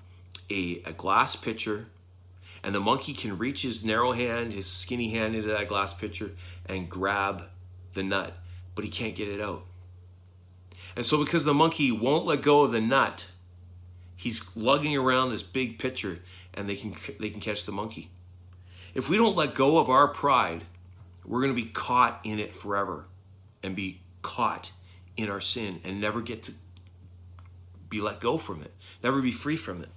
a, 0.50 0.82
a 0.84 0.92
glass 0.92 1.36
pitcher 1.36 1.86
and 2.62 2.74
the 2.74 2.80
monkey 2.80 3.14
can 3.14 3.38
reach 3.38 3.62
his 3.62 3.84
narrow 3.84 4.12
hand, 4.12 4.52
his 4.52 4.66
skinny 4.66 5.10
hand 5.10 5.36
into 5.36 5.48
that 5.48 5.68
glass 5.68 5.94
pitcher 5.94 6.32
and 6.66 6.90
grab 6.90 7.44
the 7.94 8.02
nut, 8.02 8.34
but 8.74 8.84
he 8.84 8.90
can't 8.90 9.14
get 9.14 9.28
it 9.28 9.40
out. 9.40 9.62
And 10.96 11.06
so, 11.06 11.22
because 11.22 11.44
the 11.44 11.54
monkey 11.54 11.92
won't 11.92 12.24
let 12.24 12.42
go 12.42 12.62
of 12.62 12.72
the 12.72 12.80
nut, 12.80 13.26
he's 14.16 14.56
lugging 14.56 14.96
around 14.96 15.30
this 15.30 15.42
big 15.42 15.78
pitcher 15.78 16.20
and 16.54 16.68
they 16.68 16.74
can, 16.74 16.94
they 17.20 17.30
can 17.30 17.40
catch 17.40 17.64
the 17.64 17.72
monkey. 17.72 18.10
If 18.94 19.08
we 19.08 19.16
don't 19.16 19.36
let 19.36 19.54
go 19.54 19.78
of 19.78 19.90
our 19.90 20.08
pride, 20.08 20.64
we're 21.26 21.40
going 21.40 21.54
to 21.54 21.62
be 21.62 21.68
caught 21.68 22.20
in 22.24 22.38
it 22.38 22.54
forever 22.54 23.06
and 23.62 23.74
be 23.74 24.00
caught 24.22 24.72
in 25.16 25.30
our 25.30 25.40
sin 25.40 25.80
and 25.84 26.00
never 26.00 26.20
get 26.20 26.42
to 26.44 26.52
be 27.88 28.00
let 28.00 28.20
go 28.20 28.36
from 28.36 28.62
it, 28.62 28.74
never 29.02 29.22
be 29.22 29.30
free 29.30 29.56
from 29.56 29.82
it. 29.82 29.88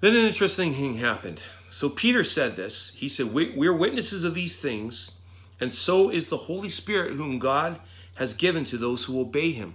Then 0.00 0.14
an 0.14 0.24
interesting 0.24 0.74
thing 0.74 0.98
happened. 0.98 1.42
So 1.70 1.88
Peter 1.88 2.22
said 2.22 2.56
this. 2.56 2.92
He 2.94 3.08
said, 3.08 3.32
We're 3.32 3.72
witnesses 3.72 4.24
of 4.24 4.34
these 4.34 4.60
things, 4.60 5.12
and 5.60 5.72
so 5.72 6.08
is 6.08 6.28
the 6.28 6.36
Holy 6.36 6.68
Spirit, 6.68 7.14
whom 7.14 7.38
God 7.38 7.80
has 8.14 8.32
given 8.32 8.64
to 8.64 8.78
those 8.78 9.04
who 9.04 9.20
obey 9.20 9.52
him. 9.52 9.74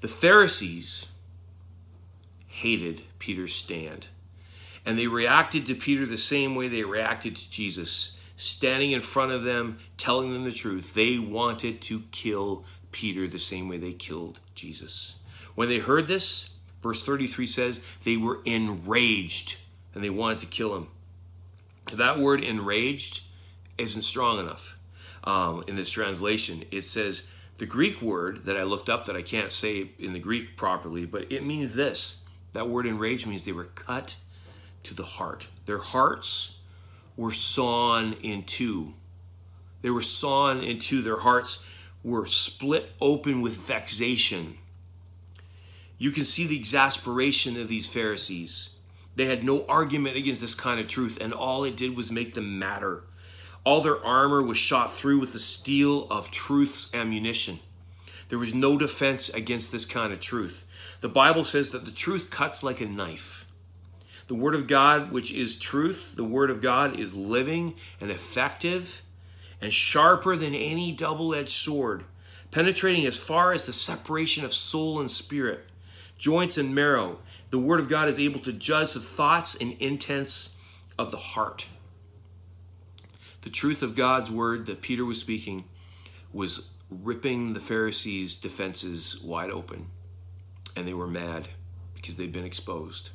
The 0.00 0.08
Pharisees 0.08 1.06
hated 2.46 3.02
Peter's 3.18 3.54
stand, 3.54 4.08
and 4.84 4.98
they 4.98 5.06
reacted 5.06 5.66
to 5.66 5.74
Peter 5.74 6.06
the 6.06 6.18
same 6.18 6.54
way 6.54 6.68
they 6.68 6.84
reacted 6.84 7.36
to 7.36 7.50
Jesus, 7.50 8.18
standing 8.36 8.92
in 8.92 9.00
front 9.00 9.32
of 9.32 9.44
them, 9.44 9.78
telling 9.96 10.32
them 10.32 10.44
the 10.44 10.52
truth. 10.52 10.94
They 10.94 11.18
wanted 11.18 11.80
to 11.82 12.02
kill 12.10 12.64
Peter 12.92 13.26
the 13.26 13.38
same 13.38 13.68
way 13.68 13.78
they 13.78 13.92
killed 13.92 14.40
Jesus. 14.54 15.16
When 15.54 15.68
they 15.68 15.78
heard 15.78 16.06
this, 16.06 16.50
verse 16.82 17.02
33 17.02 17.46
says, 17.46 17.80
they 18.02 18.16
were 18.16 18.40
enraged 18.44 19.58
and 19.94 20.02
they 20.02 20.10
wanted 20.10 20.38
to 20.38 20.46
kill 20.46 20.74
him. 20.74 20.88
That 21.92 22.18
word 22.18 22.42
enraged 22.42 23.22
isn't 23.78 24.02
strong 24.02 24.38
enough 24.38 24.76
um, 25.24 25.64
in 25.66 25.76
this 25.76 25.90
translation. 25.90 26.64
It 26.70 26.82
says 26.82 27.28
the 27.58 27.66
Greek 27.66 28.02
word 28.02 28.46
that 28.46 28.56
I 28.56 28.62
looked 28.64 28.88
up 28.88 29.06
that 29.06 29.16
I 29.16 29.22
can't 29.22 29.52
say 29.52 29.90
in 29.98 30.12
the 30.12 30.18
Greek 30.18 30.56
properly, 30.56 31.04
but 31.04 31.30
it 31.30 31.44
means 31.44 31.74
this 31.74 32.22
That 32.52 32.68
word 32.68 32.86
enraged 32.86 33.26
means 33.26 33.44
they 33.44 33.52
were 33.52 33.64
cut 33.64 34.16
to 34.84 34.94
the 34.94 35.04
heart. 35.04 35.46
Their 35.66 35.78
hearts 35.78 36.53
were 37.16 37.32
sawn 37.32 38.14
in 38.14 38.44
two. 38.44 38.94
They 39.82 39.90
were 39.90 40.02
sawn 40.02 40.62
in 40.62 40.80
two. 40.80 41.02
Their 41.02 41.20
hearts 41.20 41.64
were 42.02 42.26
split 42.26 42.90
open 43.00 43.40
with 43.40 43.54
vexation. 43.54 44.58
You 45.98 46.10
can 46.10 46.24
see 46.24 46.46
the 46.46 46.58
exasperation 46.58 47.60
of 47.60 47.68
these 47.68 47.86
Pharisees. 47.86 48.70
They 49.16 49.26
had 49.26 49.44
no 49.44 49.64
argument 49.66 50.16
against 50.16 50.40
this 50.40 50.54
kind 50.54 50.80
of 50.80 50.88
truth, 50.88 51.18
and 51.20 51.32
all 51.32 51.64
it 51.64 51.76
did 51.76 51.96
was 51.96 52.10
make 52.10 52.34
them 52.34 52.58
madder. 52.58 53.04
All 53.64 53.80
their 53.80 54.04
armor 54.04 54.42
was 54.42 54.58
shot 54.58 54.92
through 54.92 55.20
with 55.20 55.32
the 55.32 55.38
steel 55.38 56.06
of 56.10 56.30
truth's 56.30 56.92
ammunition. 56.92 57.60
There 58.28 58.38
was 58.38 58.54
no 58.54 58.76
defense 58.76 59.28
against 59.28 59.70
this 59.70 59.84
kind 59.84 60.12
of 60.12 60.20
truth. 60.20 60.66
The 61.00 61.08
Bible 61.08 61.44
says 61.44 61.70
that 61.70 61.84
the 61.84 61.92
truth 61.92 62.30
cuts 62.30 62.62
like 62.62 62.80
a 62.80 62.86
knife. 62.86 63.43
The 64.26 64.34
Word 64.34 64.54
of 64.54 64.66
God, 64.66 65.12
which 65.12 65.32
is 65.32 65.58
truth, 65.58 66.14
the 66.16 66.24
Word 66.24 66.50
of 66.50 66.62
God 66.62 66.98
is 66.98 67.14
living 67.14 67.74
and 68.00 68.10
effective 68.10 69.02
and 69.60 69.72
sharper 69.72 70.36
than 70.36 70.54
any 70.54 70.92
double 70.92 71.34
edged 71.34 71.50
sword, 71.50 72.04
penetrating 72.50 73.06
as 73.06 73.16
far 73.16 73.52
as 73.52 73.66
the 73.66 73.72
separation 73.72 74.44
of 74.44 74.54
soul 74.54 75.00
and 75.00 75.10
spirit, 75.10 75.66
joints 76.16 76.56
and 76.56 76.74
marrow. 76.74 77.18
The 77.50 77.58
Word 77.58 77.80
of 77.80 77.88
God 77.88 78.08
is 78.08 78.18
able 78.18 78.40
to 78.40 78.52
judge 78.52 78.94
the 78.94 79.00
thoughts 79.00 79.54
and 79.54 79.72
intents 79.78 80.56
of 80.98 81.10
the 81.10 81.18
heart. 81.18 81.66
The 83.42 83.50
truth 83.50 83.82
of 83.82 83.94
God's 83.94 84.30
Word 84.30 84.64
that 84.66 84.80
Peter 84.80 85.04
was 85.04 85.20
speaking 85.20 85.64
was 86.32 86.70
ripping 86.90 87.52
the 87.52 87.60
Pharisees' 87.60 88.36
defenses 88.36 89.20
wide 89.22 89.50
open, 89.50 89.88
and 90.74 90.88
they 90.88 90.94
were 90.94 91.06
mad 91.06 91.48
because 91.94 92.16
they'd 92.16 92.32
been 92.32 92.44
exposed. 92.44 93.10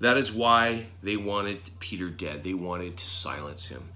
That 0.00 0.16
is 0.16 0.32
why 0.32 0.86
they 1.02 1.16
wanted 1.16 1.58
Peter 1.78 2.10
dead. 2.10 2.44
They 2.44 2.54
wanted 2.54 2.96
to 2.96 3.06
silence 3.06 3.68
him. 3.68 3.90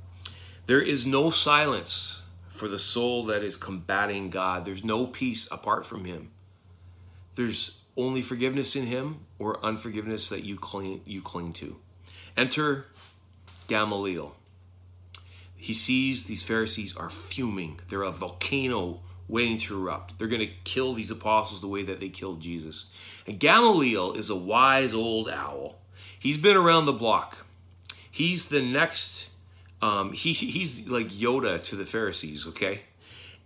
There 0.66 0.82
is 0.82 1.06
no 1.06 1.30
silence 1.30 2.22
for 2.58 2.68
the 2.68 2.78
soul 2.78 3.24
that 3.26 3.42
is 3.42 3.56
combating 3.56 4.28
God. 4.28 4.64
There's 4.64 4.84
no 4.84 5.06
peace 5.06 5.48
apart 5.50 5.86
from 5.86 6.04
Him. 6.04 6.30
There's 7.36 7.78
only 7.96 8.20
forgiveness 8.20 8.76
in 8.76 8.86
Him 8.86 9.20
or 9.38 9.64
unforgiveness 9.64 10.28
that 10.28 10.44
you 10.44 10.56
cling, 10.56 11.00
you 11.06 11.22
cling 11.22 11.52
to. 11.54 11.76
Enter 12.36 12.86
Gamaliel. 13.68 14.34
He 15.56 15.72
sees 15.72 16.24
these 16.24 16.42
Pharisees 16.42 16.96
are 16.96 17.10
fuming. 17.10 17.80
They're 17.88 18.02
a 18.02 18.12
volcano 18.12 19.00
waiting 19.26 19.58
to 19.58 19.78
erupt. 19.78 20.18
They're 20.18 20.28
going 20.28 20.46
to 20.46 20.54
kill 20.64 20.94
these 20.94 21.10
apostles 21.10 21.60
the 21.60 21.68
way 21.68 21.82
that 21.84 22.00
they 22.00 22.08
killed 22.08 22.40
Jesus. 22.40 22.86
And 23.26 23.40
Gamaliel 23.40 24.12
is 24.12 24.30
a 24.30 24.36
wise 24.36 24.94
old 24.94 25.28
owl. 25.28 25.78
He's 26.18 26.38
been 26.38 26.56
around 26.56 26.86
the 26.86 26.92
block. 26.92 27.46
He's 28.10 28.48
the 28.48 28.62
next 28.62 29.28
um, 29.80 30.12
he, 30.12 30.32
he's 30.32 30.88
like 30.88 31.08
Yoda 31.08 31.62
to 31.64 31.76
the 31.76 31.86
Pharisees, 31.86 32.46
okay? 32.48 32.82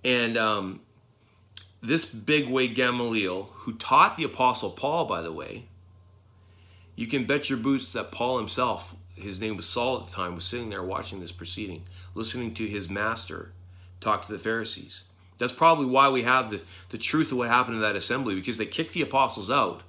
And 0.05 0.37
um, 0.37 0.81
this 1.83 2.05
big 2.05 2.49
way 2.49 2.69
Gamaliel, 2.69 3.51
who 3.53 3.75
taught 3.75 4.17
the 4.17 4.25
Apostle 4.25 4.71
Paul, 4.71 5.05
by 5.05 5.21
the 5.21 5.33
way, 5.33 5.67
you 6.97 7.07
can 7.07 7.27
bet 7.27 7.51
your 7.51 7.59
boots 7.59 7.93
that 7.93 8.13
Paul 8.13 8.39
himself, 8.39 8.95
his 9.15 9.41
name 9.41 9.57
was 9.57 9.67
Saul 9.67 10.01
at 10.01 10.07
the 10.07 10.13
time, 10.13 10.35
was 10.35 10.45
sitting 10.45 10.71
there 10.71 10.83
watching 10.83 11.21
this 11.21 11.33
proceeding, 11.33 11.85
listening 12.15 12.55
to 12.55 12.67
his 12.67 12.89
master 12.89 13.53
talk 14.01 14.27
to 14.27 14.33
the 14.33 14.39
Pharisees. 14.39 15.05
That's 15.39 15.53
probably 15.53 15.87
why 15.87 16.09
we 16.09 16.23
have 16.23 16.51
the, 16.51 16.61
the 16.91 16.99
truth 16.99 17.33
of 17.33 17.39
what 17.39 17.49
happened 17.49 17.77
in 17.77 17.83
that 17.83 17.97
assembly, 17.97 18.35
because 18.35 18.59
they 18.59 18.67
kicked 18.67 18.95
the 18.95 19.03
apostles 19.03 19.51
out. 19.51 19.83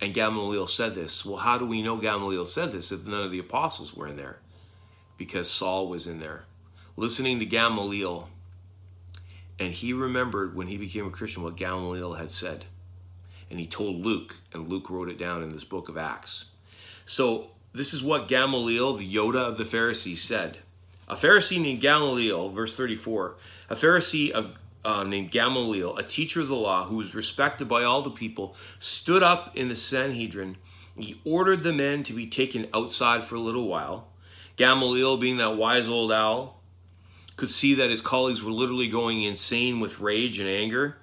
And 0.00 0.14
Gamaliel 0.14 0.66
said 0.66 0.94
this. 0.94 1.24
Well, 1.24 1.38
how 1.38 1.58
do 1.58 1.66
we 1.66 1.82
know 1.82 1.96
Gamaliel 1.96 2.46
said 2.46 2.72
this 2.72 2.92
if 2.92 3.06
none 3.06 3.24
of 3.24 3.30
the 3.30 3.40
apostles 3.40 3.94
were 3.94 4.06
in 4.06 4.16
there? 4.16 4.38
because 5.18 5.50
Saul 5.50 5.88
was 5.88 6.06
in 6.06 6.20
there, 6.20 6.44
listening 6.96 7.40
to 7.40 7.44
Gamaliel. 7.44 8.30
And 9.58 9.72
he 9.74 9.92
remembered 9.92 10.54
when 10.54 10.68
he 10.68 10.76
became 10.78 11.06
a 11.06 11.10
Christian 11.10 11.42
what 11.42 11.56
Gamaliel 11.56 12.14
had 12.14 12.30
said. 12.30 12.64
And 13.50 13.58
he 13.58 13.66
told 13.66 13.96
Luke, 13.96 14.36
and 14.54 14.68
Luke 14.68 14.88
wrote 14.88 15.08
it 15.08 15.18
down 15.18 15.42
in 15.42 15.50
this 15.50 15.64
book 15.64 15.88
of 15.88 15.98
Acts. 15.98 16.52
So, 17.04 17.48
this 17.72 17.92
is 17.92 18.02
what 18.02 18.28
Gamaliel, 18.28 18.96
the 18.96 19.14
Yoda 19.14 19.48
of 19.48 19.58
the 19.58 19.64
Pharisees, 19.64 20.22
said. 20.22 20.58
A 21.08 21.16
Pharisee 21.16 21.60
named 21.60 21.80
Gamaliel, 21.80 22.48
verse 22.50 22.74
34, 22.74 23.34
a 23.68 23.74
Pharisee 23.74 24.30
of 24.30 24.56
uh, 24.84 25.04
named 25.04 25.30
Gamaliel, 25.30 25.96
a 25.96 26.02
teacher 26.02 26.40
of 26.40 26.48
the 26.48 26.54
law 26.54 26.86
who 26.86 26.96
was 26.96 27.14
respected 27.14 27.68
by 27.68 27.84
all 27.84 28.02
the 28.02 28.10
people, 28.10 28.54
stood 28.78 29.22
up 29.22 29.56
in 29.56 29.68
the 29.68 29.76
Sanhedrin. 29.76 30.56
He 30.96 31.20
ordered 31.24 31.62
the 31.62 31.72
men 31.72 32.02
to 32.04 32.12
be 32.12 32.26
taken 32.26 32.68
outside 32.74 33.22
for 33.22 33.36
a 33.36 33.40
little 33.40 33.68
while. 33.68 34.08
Gamaliel, 34.56 35.16
being 35.16 35.36
that 35.36 35.56
wise 35.56 35.88
old 35.88 36.10
owl, 36.10 36.60
could 37.36 37.50
see 37.50 37.74
that 37.74 37.90
his 37.90 38.00
colleagues 38.00 38.42
were 38.42 38.50
literally 38.50 38.88
going 38.88 39.22
insane 39.22 39.78
with 39.78 40.00
rage 40.00 40.40
and 40.40 40.48
anger. 40.48 40.96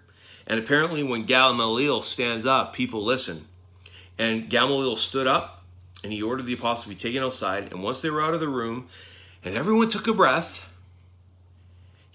And 0.45 0.59
apparently, 0.59 1.01
when 1.01 1.25
Gamaliel 1.25 2.01
stands 2.01 2.45
up, 2.45 2.73
people 2.73 3.03
listen. 3.03 3.47
And 4.17 4.49
Gamaliel 4.49 4.97
stood 4.97 5.27
up 5.27 5.63
and 6.03 6.13
he 6.13 6.21
ordered 6.21 6.45
the 6.45 6.53
apostles 6.53 6.83
to 6.83 6.89
be 6.89 6.95
taken 6.95 7.23
outside. 7.23 7.71
And 7.71 7.81
once 7.81 8.01
they 8.01 8.09
were 8.09 8.21
out 8.21 8.33
of 8.33 8.39
the 8.39 8.47
room 8.47 8.87
and 9.43 9.55
everyone 9.55 9.89
took 9.89 10.07
a 10.07 10.13
breath, 10.13 10.69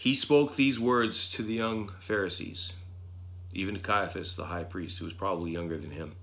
he 0.00 0.14
spoke 0.14 0.56
these 0.56 0.80
words 0.80 1.30
to 1.30 1.42
the 1.42 1.52
young 1.52 1.92
Pharisees, 2.00 2.72
even 3.52 3.74
to 3.74 3.80
Caiaphas, 3.82 4.34
the 4.34 4.46
high 4.46 4.64
priest, 4.64 4.98
who 4.98 5.04
was 5.04 5.12
probably 5.12 5.50
younger 5.50 5.76
than 5.76 5.90
him. 5.90 6.16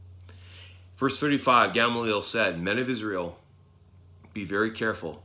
Verse 0.96 1.20
35 1.20 1.76
Gamaliel 1.76 2.24
said, 2.24 2.60
Men 2.60 2.80
of 2.80 2.90
Israel, 2.90 3.38
be 4.34 4.44
very 4.44 4.72
careful. 4.72 5.22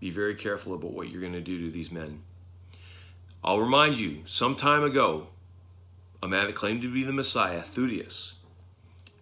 Be 0.00 0.10
very 0.10 0.34
careful 0.34 0.74
about 0.74 0.92
what 0.92 1.08
you're 1.08 1.20
going 1.20 1.32
to 1.32 1.40
do 1.40 1.64
to 1.64 1.70
these 1.70 1.92
men. 1.92 2.22
I'll 3.44 3.60
remind 3.60 3.96
you, 4.00 4.22
some 4.24 4.56
time 4.56 4.82
ago, 4.82 5.28
a 6.20 6.26
man 6.26 6.46
that 6.46 6.56
claimed 6.56 6.82
to 6.82 6.92
be 6.92 7.04
the 7.04 7.12
Messiah, 7.12 7.62
Theudius, 7.62 8.32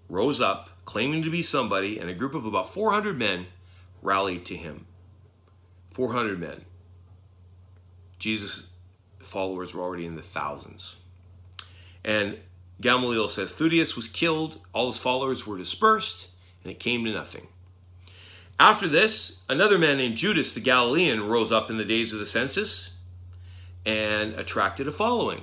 rose 0.09 0.41
up 0.41 0.71
claiming 0.87 1.23
to 1.23 1.29
be 1.29 1.43
somebody, 1.43 1.99
and 1.99 2.09
a 2.09 2.15
group 2.15 2.35
of 2.35 2.47
about 2.47 2.73
400 2.73 3.19
men 3.19 3.49
rallied 4.01 4.47
to 4.47 4.57
him. 4.57 4.87
400 5.91 6.41
men. 6.41 6.65
Jesus' 8.19 8.71
followers 9.19 9.75
were 9.75 9.83
already 9.83 10.07
in 10.07 10.17
the 10.17 10.23
thousands. 10.23 10.97
And 12.05 12.39
Gamaliel 12.81 13.29
says 13.29 13.53
Theudius 13.53 13.97
was 13.97 14.09
killed, 14.09 14.61
all 14.73 14.91
his 14.91 14.99
followers 14.99 15.47
were 15.47 15.59
dispersed, 15.59 16.29
and 16.63 16.71
it 16.71 16.79
came 16.79 17.05
to 17.05 17.13
nothing. 17.13 17.49
After 18.61 18.89
this, 18.89 19.43
another 19.49 19.79
man 19.79 19.99
named 19.99 20.17
Judas 20.17 20.53
the 20.53 20.61
Galilean 20.61 21.29
rose 21.29 21.53
up 21.53 21.71
in 21.71 21.79
the 21.79 21.85
days 21.85 22.13
of 22.13 22.19
the 22.19 22.27
census 22.27 22.97
and 23.87 24.35
attracted 24.35 24.89
a 24.89 24.93
following. 24.93 25.43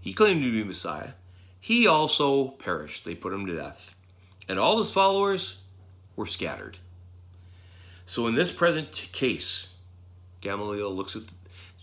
He 0.00 0.12
claimed 0.12 0.42
to 0.42 0.52
be 0.52 0.62
Messiah. 0.62 1.12
He 1.60 1.86
also 1.86 2.48
perished. 2.48 3.04
They 3.04 3.14
put 3.14 3.32
him 3.32 3.46
to 3.46 3.56
death. 3.56 3.94
And 4.48 4.58
all 4.58 4.78
his 4.78 4.90
followers 4.90 5.62
were 6.14 6.26
scattered. 6.26 6.78
So, 8.06 8.26
in 8.26 8.34
this 8.34 8.52
present 8.52 8.92
case, 9.12 9.68
Gamaliel 10.42 10.94
looks 10.94 11.16
at 11.16 11.22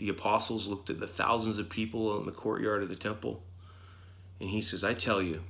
the 0.02 0.10
apostles, 0.10 0.66
looked 0.66 0.90
at 0.90 1.00
the 1.00 1.06
thousands 1.06 1.60
of 1.60 1.70
people 1.70 2.20
in 2.20 2.26
the 2.26 2.32
courtyard 2.32 2.82
of 2.82 2.90
the 2.90 2.96
temple, 2.96 3.44
and 4.40 4.50
he 4.50 4.60
says, 4.60 4.84
I 4.84 4.96
tell 4.96 5.22
you, 5.22 5.44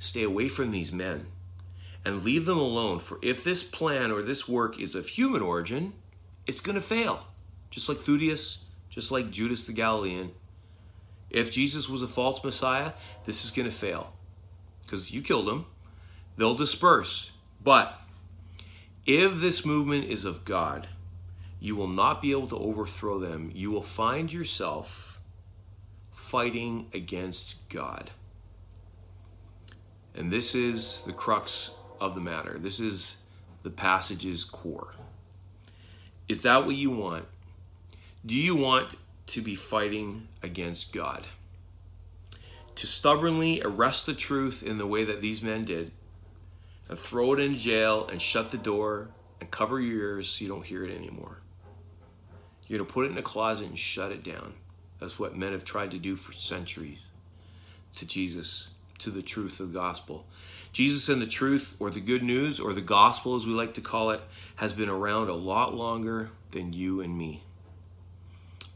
stay 0.00 0.24
away 0.24 0.48
from 0.48 0.72
these 0.72 0.92
men 0.92 1.26
and 2.04 2.24
leave 2.24 2.46
them 2.46 2.58
alone. 2.58 2.98
For 2.98 3.20
if 3.22 3.44
this 3.44 3.62
plan 3.62 4.10
or 4.10 4.22
this 4.22 4.48
work 4.48 4.80
is 4.80 4.96
of 4.96 5.06
human 5.06 5.40
origin, 5.40 5.92
it's 6.48 6.60
going 6.60 6.74
to 6.74 6.80
fail. 6.80 7.28
Just 7.70 7.88
like 7.88 7.98
Theudius, 7.98 8.64
just 8.90 9.12
like 9.12 9.30
Judas 9.30 9.64
the 9.64 9.72
Galilean. 9.72 10.32
If 11.30 11.52
Jesus 11.52 11.88
was 11.88 12.02
a 12.02 12.08
false 12.08 12.42
Messiah, 12.42 12.92
this 13.24 13.44
is 13.44 13.52
going 13.52 13.70
to 13.70 13.74
fail. 13.74 14.12
Because 14.82 15.12
you 15.12 15.22
killed 15.22 15.48
him, 15.48 15.66
they'll 16.36 16.56
disperse. 16.56 17.30
But 17.62 18.00
if 19.06 19.40
this 19.40 19.64
movement 19.64 20.06
is 20.06 20.24
of 20.24 20.44
God, 20.44 20.88
you 21.64 21.74
will 21.74 21.88
not 21.88 22.20
be 22.20 22.30
able 22.30 22.46
to 22.46 22.58
overthrow 22.58 23.18
them. 23.18 23.50
You 23.54 23.70
will 23.70 23.80
find 23.80 24.30
yourself 24.30 25.18
fighting 26.12 26.90
against 26.92 27.66
God. 27.70 28.10
And 30.14 30.30
this 30.30 30.54
is 30.54 31.04
the 31.06 31.14
crux 31.14 31.74
of 32.02 32.14
the 32.14 32.20
matter. 32.20 32.58
This 32.58 32.80
is 32.80 33.16
the 33.62 33.70
passage's 33.70 34.44
core. 34.44 34.92
Is 36.28 36.42
that 36.42 36.66
what 36.66 36.74
you 36.74 36.90
want? 36.90 37.24
Do 38.26 38.34
you 38.34 38.54
want 38.54 38.96
to 39.28 39.40
be 39.40 39.54
fighting 39.54 40.28
against 40.42 40.92
God? 40.92 41.28
To 42.74 42.86
stubbornly 42.86 43.62
arrest 43.62 44.04
the 44.04 44.12
truth 44.12 44.62
in 44.62 44.76
the 44.76 44.86
way 44.86 45.04
that 45.04 45.22
these 45.22 45.40
men 45.40 45.64
did, 45.64 45.92
and 46.90 46.98
throw 46.98 47.32
it 47.32 47.40
in 47.40 47.54
jail 47.54 48.06
and 48.06 48.20
shut 48.20 48.50
the 48.50 48.58
door 48.58 49.08
and 49.40 49.50
cover 49.50 49.80
your 49.80 50.16
ears 50.16 50.28
so 50.28 50.44
you 50.44 50.50
don't 50.50 50.66
hear 50.66 50.84
it 50.84 50.94
anymore. 50.94 51.38
You're 52.66 52.78
to 52.78 52.84
put 52.84 53.06
it 53.06 53.10
in 53.12 53.18
a 53.18 53.22
closet 53.22 53.68
and 53.68 53.78
shut 53.78 54.12
it 54.12 54.22
down. 54.22 54.54
That's 55.00 55.18
what 55.18 55.36
men 55.36 55.52
have 55.52 55.64
tried 55.64 55.90
to 55.90 55.98
do 55.98 56.16
for 56.16 56.32
centuries 56.32 56.98
to 57.96 58.06
Jesus. 58.06 58.68
to 58.98 59.10
the 59.10 59.22
truth 59.22 59.60
of 59.60 59.72
the 59.72 59.78
gospel. 59.78 60.24
Jesus 60.72 61.08
and 61.08 61.20
the 61.20 61.26
truth, 61.26 61.76
or 61.78 61.90
the 61.90 62.00
good 62.00 62.22
news, 62.22 62.58
or 62.58 62.72
the 62.72 62.80
gospel 62.80 63.34
as 63.34 63.46
we 63.46 63.52
like 63.52 63.74
to 63.74 63.80
call 63.80 64.10
it, 64.10 64.20
has 64.56 64.72
been 64.72 64.88
around 64.88 65.28
a 65.28 65.34
lot 65.34 65.74
longer 65.74 66.30
than 66.50 66.72
you 66.72 67.00
and 67.00 67.16
me. 67.16 67.42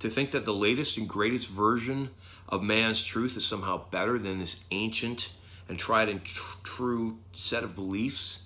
To 0.00 0.10
think 0.10 0.32
that 0.32 0.44
the 0.44 0.52
latest 0.54 0.98
and 0.98 1.08
greatest 1.08 1.48
version 1.48 2.10
of 2.48 2.62
man's 2.62 3.02
truth 3.02 3.36
is 3.36 3.46
somehow 3.46 3.88
better 3.90 4.18
than 4.18 4.38
this 4.38 4.64
ancient 4.70 5.30
and 5.68 5.78
tried 5.78 6.08
and 6.08 6.22
tr- 6.24 6.58
true 6.62 7.18
set 7.32 7.64
of 7.64 7.74
beliefs, 7.74 8.44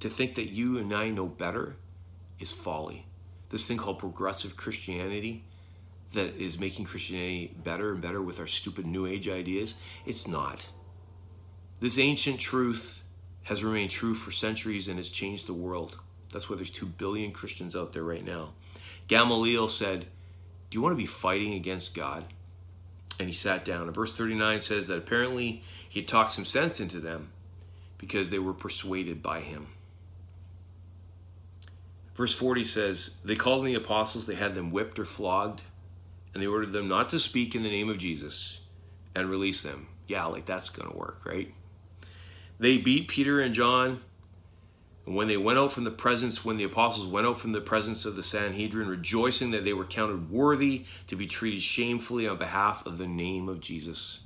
to 0.00 0.08
think 0.08 0.34
that 0.34 0.50
you 0.50 0.78
and 0.78 0.92
I 0.92 1.10
know 1.10 1.26
better 1.26 1.76
is 2.38 2.52
folly. 2.52 3.06
This 3.52 3.68
thing 3.68 3.76
called 3.76 3.98
progressive 3.98 4.56
Christianity 4.56 5.44
that 6.14 6.34
is 6.36 6.58
making 6.58 6.86
Christianity 6.86 7.54
better 7.62 7.92
and 7.92 8.00
better 8.00 8.20
with 8.20 8.40
our 8.40 8.46
stupid 8.46 8.86
New 8.86 9.06
Age 9.06 9.28
ideas, 9.28 9.74
it's 10.06 10.26
not. 10.26 10.66
This 11.78 11.98
ancient 11.98 12.40
truth 12.40 13.04
has 13.44 13.62
remained 13.62 13.90
true 13.90 14.14
for 14.14 14.30
centuries 14.30 14.88
and 14.88 14.96
has 14.96 15.10
changed 15.10 15.46
the 15.46 15.54
world. 15.54 15.98
That's 16.32 16.48
why 16.48 16.56
there's 16.56 16.70
2 16.70 16.86
billion 16.86 17.32
Christians 17.32 17.76
out 17.76 17.92
there 17.92 18.04
right 18.04 18.24
now. 18.24 18.54
Gamaliel 19.06 19.68
said, 19.68 20.06
Do 20.70 20.78
you 20.78 20.80
want 20.80 20.94
to 20.94 20.96
be 20.96 21.06
fighting 21.06 21.52
against 21.52 21.94
God? 21.94 22.24
And 23.18 23.28
he 23.28 23.34
sat 23.34 23.66
down. 23.66 23.82
And 23.82 23.94
verse 23.94 24.14
39 24.14 24.62
says 24.62 24.86
that 24.86 24.96
apparently 24.96 25.62
he 25.86 26.02
talked 26.02 26.32
some 26.32 26.46
sense 26.46 26.80
into 26.80 27.00
them 27.00 27.28
because 27.98 28.30
they 28.30 28.38
were 28.38 28.54
persuaded 28.54 29.22
by 29.22 29.40
him. 29.40 29.66
Verse 32.14 32.34
40 32.34 32.64
says, 32.64 33.16
They 33.24 33.36
called 33.36 33.60
in 33.60 33.72
the 33.72 33.80
apostles, 33.80 34.26
they 34.26 34.34
had 34.34 34.54
them 34.54 34.70
whipped 34.70 34.98
or 34.98 35.04
flogged, 35.04 35.62
and 36.34 36.42
they 36.42 36.46
ordered 36.46 36.72
them 36.72 36.88
not 36.88 37.08
to 37.10 37.18
speak 37.18 37.54
in 37.54 37.62
the 37.62 37.70
name 37.70 37.88
of 37.88 37.98
Jesus 37.98 38.60
and 39.14 39.30
release 39.30 39.62
them. 39.62 39.88
Yeah, 40.06 40.26
like 40.26 40.44
that's 40.44 40.70
going 40.70 40.90
to 40.90 40.96
work, 40.96 41.22
right? 41.24 41.52
They 42.58 42.76
beat 42.78 43.08
Peter 43.08 43.40
and 43.40 43.54
John. 43.54 44.02
And 45.06 45.16
when 45.16 45.26
they 45.26 45.36
went 45.36 45.58
out 45.58 45.72
from 45.72 45.84
the 45.84 45.90
presence, 45.90 46.44
when 46.44 46.58
the 46.58 46.64
apostles 46.64 47.06
went 47.06 47.26
out 47.26 47.38
from 47.38 47.52
the 47.52 47.60
presence 47.60 48.04
of 48.04 48.14
the 48.14 48.22
Sanhedrin, 48.22 48.88
rejoicing 48.88 49.50
that 49.50 49.64
they 49.64 49.72
were 49.72 49.84
counted 49.84 50.30
worthy 50.30 50.84
to 51.08 51.16
be 51.16 51.26
treated 51.26 51.62
shamefully 51.62 52.28
on 52.28 52.36
behalf 52.38 52.86
of 52.86 52.98
the 52.98 53.06
name 53.08 53.48
of 53.48 53.58
Jesus. 53.58 54.20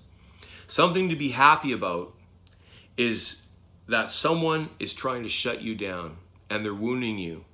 Something 0.67 1.09
to 1.09 1.17
be 1.17 1.31
happy 1.31 1.73
about 1.73 2.15
is 2.97 3.47
that 3.89 4.11
someone 4.11 4.69
is 4.79 4.93
trying 4.93 5.23
to 5.23 5.29
shut 5.29 5.63
you 5.63 5.75
down 5.75 6.17
and 6.51 6.65
they're 6.65 6.75
wounding 6.75 7.19
you 7.19 7.45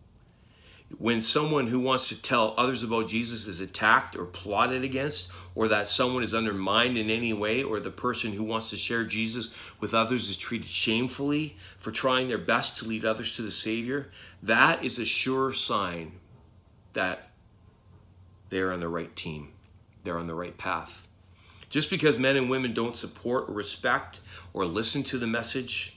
when 0.98 1.20
someone 1.20 1.66
who 1.66 1.80
wants 1.80 2.08
to 2.08 2.20
tell 2.20 2.54
others 2.56 2.82
about 2.82 3.08
Jesus 3.08 3.46
is 3.46 3.60
attacked 3.60 4.16
or 4.16 4.24
plotted 4.24 4.84
against, 4.84 5.30
or 5.54 5.68
that 5.68 5.88
someone 5.88 6.22
is 6.22 6.34
undermined 6.34 6.98
in 6.98 7.10
any 7.10 7.32
way, 7.32 7.62
or 7.62 7.80
the 7.80 7.90
person 7.90 8.32
who 8.32 8.44
wants 8.44 8.70
to 8.70 8.76
share 8.76 9.04
Jesus 9.04 9.48
with 9.80 9.94
others 9.94 10.28
is 10.28 10.36
treated 10.36 10.68
shamefully 10.68 11.56
for 11.78 11.92
trying 11.92 12.28
their 12.28 12.38
best 12.38 12.76
to 12.78 12.86
lead 12.86 13.04
others 13.04 13.36
to 13.36 13.42
the 13.42 13.50
Savior, 13.50 14.10
that 14.42 14.84
is 14.84 14.98
a 14.98 15.04
sure 15.04 15.52
sign 15.52 16.12
that 16.92 17.30
they're 18.50 18.72
on 18.72 18.80
the 18.80 18.88
right 18.88 19.14
team, 19.16 19.48
they're 20.04 20.18
on 20.18 20.26
the 20.26 20.34
right 20.34 20.58
path. 20.58 21.08
Just 21.70 21.88
because 21.88 22.18
men 22.18 22.36
and 22.36 22.50
women 22.50 22.74
don't 22.74 22.96
support 22.96 23.48
or 23.48 23.54
respect 23.54 24.20
or 24.52 24.66
listen 24.66 25.02
to 25.04 25.16
the 25.16 25.26
message 25.26 25.96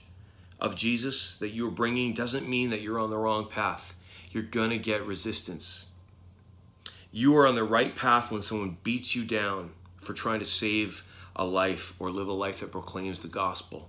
of 0.58 0.74
Jesus 0.74 1.36
that 1.36 1.50
you're 1.50 1.70
bringing 1.70 2.14
doesn't 2.14 2.48
mean 2.48 2.70
that 2.70 2.80
you're 2.80 2.98
on 2.98 3.10
the 3.10 3.18
wrong 3.18 3.46
path 3.46 3.94
you're 4.30 4.42
going 4.42 4.70
to 4.70 4.78
get 4.78 5.06
resistance. 5.06 5.86
You 7.10 7.36
are 7.36 7.46
on 7.46 7.54
the 7.54 7.64
right 7.64 7.94
path 7.94 8.30
when 8.30 8.42
someone 8.42 8.76
beats 8.82 9.14
you 9.14 9.24
down 9.24 9.70
for 9.96 10.12
trying 10.12 10.40
to 10.40 10.44
save 10.44 11.04
a 11.34 11.44
life 11.44 11.94
or 11.98 12.10
live 12.10 12.28
a 12.28 12.32
life 12.32 12.60
that 12.60 12.72
proclaims 12.72 13.20
the 13.20 13.28
gospel. 13.28 13.88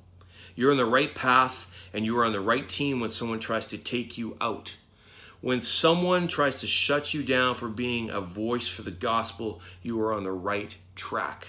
You're 0.56 0.72
on 0.72 0.78
the 0.78 0.86
right 0.86 1.14
path 1.14 1.70
and 1.94 2.06
you 2.06 2.18
are 2.18 2.26
on 2.26 2.32
the 2.32 2.40
right 2.40 2.68
team 2.68 3.00
when 3.00 3.10
someone 3.10 3.40
tries 3.40 3.68
to 3.68 3.78
take 3.78 4.18
you 4.18 4.38
out. 4.40 4.76
When 5.42 5.62
someone 5.62 6.28
tries 6.28 6.62
to 6.62 6.68
shut 6.68 7.14
you 7.14 7.22
down 7.22 7.56
for 7.56 7.70
being 7.70 8.10
a 8.10 8.22
voice 8.22 8.68
for 8.68 8.82
the 8.82 8.92
gospel, 8.92 9.62
you 9.82 10.02
are 10.02 10.14
on 10.14 10.24
the 10.24 10.32
right 10.32 10.76
track. 10.96 11.48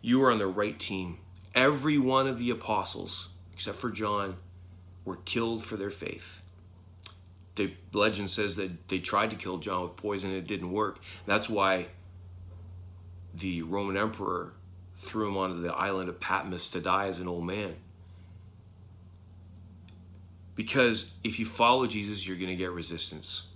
You 0.00 0.22
are 0.22 0.30
on 0.30 0.38
the 0.38 0.46
right 0.46 0.78
team. 0.78 1.18
Every 1.54 1.98
one 1.98 2.26
of 2.26 2.38
the 2.38 2.50
apostles, 2.50 3.28
except 3.52 3.76
for 3.76 3.90
John, 3.90 4.36
were 5.04 5.16
killed 5.16 5.62
for 5.62 5.76
their 5.76 5.90
faith 5.90 6.39
the 7.66 7.98
legend 7.98 8.30
says 8.30 8.56
that 8.56 8.88
they 8.88 8.98
tried 8.98 9.30
to 9.30 9.36
kill 9.36 9.58
John 9.58 9.82
with 9.82 9.96
poison 9.96 10.30
and 10.30 10.38
it 10.38 10.46
didn't 10.46 10.72
work. 10.72 11.00
That's 11.26 11.48
why 11.48 11.86
the 13.34 13.62
Roman 13.62 13.96
emperor 13.96 14.52
threw 14.96 15.28
him 15.28 15.36
onto 15.36 15.60
the 15.60 15.72
island 15.72 16.08
of 16.08 16.20
Patmos 16.20 16.70
to 16.70 16.80
die 16.80 17.06
as 17.06 17.18
an 17.18 17.28
old 17.28 17.44
man. 17.44 17.74
Because 20.54 21.14
if 21.24 21.38
you 21.38 21.46
follow 21.46 21.86
Jesus, 21.86 22.26
you're 22.26 22.36
going 22.36 22.50
to 22.50 22.56
get 22.56 22.70
resistance 22.70 23.46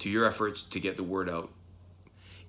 to 0.00 0.10
your 0.10 0.26
efforts 0.26 0.62
to 0.64 0.80
get 0.80 0.96
the 0.96 1.02
word 1.02 1.28
out. 1.28 1.50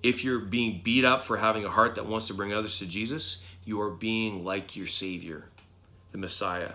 If 0.02 0.24
you're 0.24 0.40
being 0.40 0.80
beat 0.82 1.04
up 1.04 1.22
for 1.22 1.36
having 1.36 1.64
a 1.64 1.70
heart 1.70 1.94
that 1.94 2.06
wants 2.06 2.26
to 2.26 2.34
bring 2.34 2.52
others 2.52 2.78
to 2.80 2.86
Jesus, 2.86 3.42
you 3.64 3.80
are 3.80 3.90
being 3.90 4.44
like 4.44 4.76
your 4.76 4.86
Savior, 4.86 5.44
the 6.10 6.18
Messiah. 6.18 6.72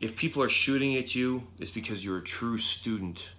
If 0.00 0.16
people 0.16 0.42
are 0.42 0.48
shooting 0.48 0.96
at 0.96 1.14
you, 1.14 1.46
it's 1.58 1.70
because 1.70 2.04
you're 2.04 2.18
a 2.18 2.24
true 2.24 2.58
student 2.58 3.30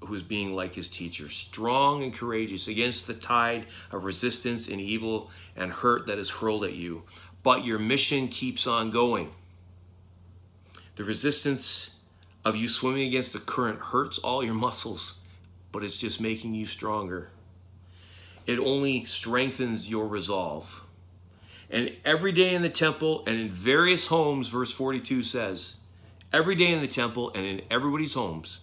who's 0.00 0.22
being 0.22 0.54
like 0.54 0.74
his 0.74 0.88
teacher, 0.88 1.28
strong 1.28 2.02
and 2.02 2.14
courageous 2.14 2.68
against 2.68 3.06
the 3.06 3.14
tide 3.14 3.66
of 3.90 4.04
resistance 4.04 4.68
and 4.68 4.80
evil 4.80 5.30
and 5.56 5.72
hurt 5.72 6.06
that 6.06 6.18
is 6.18 6.30
hurled 6.30 6.64
at 6.64 6.74
you. 6.74 7.02
But 7.42 7.64
your 7.64 7.78
mission 7.78 8.28
keeps 8.28 8.66
on 8.66 8.90
going. 8.90 9.32
The 10.96 11.04
resistance 11.04 11.96
of 12.44 12.56
you 12.56 12.68
swimming 12.68 13.08
against 13.08 13.32
the 13.32 13.38
current 13.38 13.80
hurts 13.80 14.18
all 14.18 14.44
your 14.44 14.54
muscles, 14.54 15.18
but 15.72 15.82
it's 15.82 15.98
just 15.98 16.20
making 16.20 16.54
you 16.54 16.64
stronger. 16.64 17.30
It 18.46 18.58
only 18.58 19.04
strengthens 19.04 19.90
your 19.90 20.06
resolve. 20.06 20.82
And 21.70 21.92
every 22.04 22.32
day 22.32 22.54
in 22.54 22.62
the 22.62 22.70
temple 22.70 23.24
and 23.26 23.38
in 23.38 23.48
various 23.48 24.06
homes, 24.06 24.48
verse 24.48 24.72
42 24.72 25.22
says, 25.22 25.78
every 26.32 26.54
day 26.54 26.72
in 26.72 26.80
the 26.80 26.86
temple 26.86 27.32
and 27.34 27.44
in 27.44 27.62
everybody's 27.70 28.14
homes, 28.14 28.60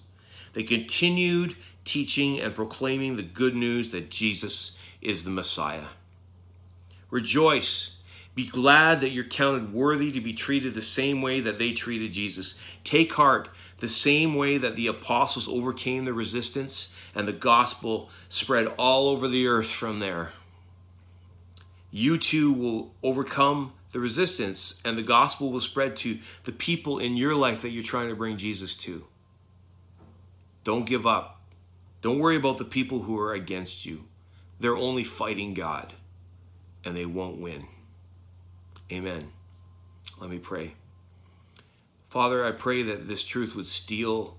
they 0.54 0.64
continued 0.64 1.56
teaching 1.84 2.40
and 2.40 2.56
proclaiming 2.56 3.16
the 3.16 3.24
good 3.24 3.56
news 3.56 3.92
that 3.92 4.10
Jesus 4.10 4.78
is 5.02 5.24
the 5.24 5.30
Messiah. 5.30 5.88
Rejoice. 7.10 7.98
Be 8.36 8.48
glad 8.48 9.02
that 9.02 9.10
you're 9.10 9.24
counted 9.26 9.74
worthy 9.74 10.12
to 10.12 10.22
be 10.22 10.34
treated 10.34 10.74
the 10.74 10.82
same 10.82 11.22
way 11.22 11.40
that 11.42 11.60
they 11.60 11.72
treated 11.72 12.12
Jesus. 12.12 12.58
Take 12.84 13.14
heart 13.14 13.50
the 13.78 13.88
same 13.88 14.34
way 14.34 14.58
that 14.58 14.76
the 14.76 14.88
apostles 14.88 15.48
overcame 15.48 16.06
the 16.06 16.14
resistance 16.14 16.96
and 17.14 17.28
the 17.28 17.34
gospel 17.34 18.10
spread 18.30 18.68
all 18.78 19.10
over 19.10 19.28
the 19.28 19.46
earth 19.46 19.70
from 19.70 20.00
there 20.00 20.32
you 21.96 22.18
too 22.18 22.52
will 22.52 22.96
overcome 23.04 23.72
the 23.92 24.00
resistance 24.00 24.82
and 24.84 24.98
the 24.98 25.04
gospel 25.04 25.52
will 25.52 25.60
spread 25.62 25.96
to 25.96 26.18
the 26.44 26.52
people 26.52 26.98
in 26.98 27.16
your 27.16 27.36
life 27.36 27.62
that 27.62 27.70
you're 27.70 27.84
trying 27.84 28.10
to 28.10 28.16
bring 28.16 28.36
Jesus 28.36 28.76
to. 28.76 29.06
Don't 30.64 30.88
give 30.88 31.06
up. 31.06 31.40
Don't 32.02 32.18
worry 32.18 32.36
about 32.36 32.58
the 32.58 32.66
people 32.66 33.04
who 33.04 33.20
are 33.20 33.34
against 33.34 33.86
you. 33.86 34.06
They're 34.60 34.76
only 34.76 35.04
fighting 35.04 35.54
God 35.54 35.94
and 36.84 36.98
they 36.98 37.06
won't 37.06 37.40
win. 37.40 37.68
Amen. 38.92 39.32
Let 40.20 40.32
me 40.32 40.40
pray. 40.40 40.74
Father, 42.10 42.44
I 42.44 42.54
pray 42.54 42.82
that 42.82 43.08
this 43.08 43.24
truth 43.24 43.56
would 43.56 43.68
steal 43.68 44.36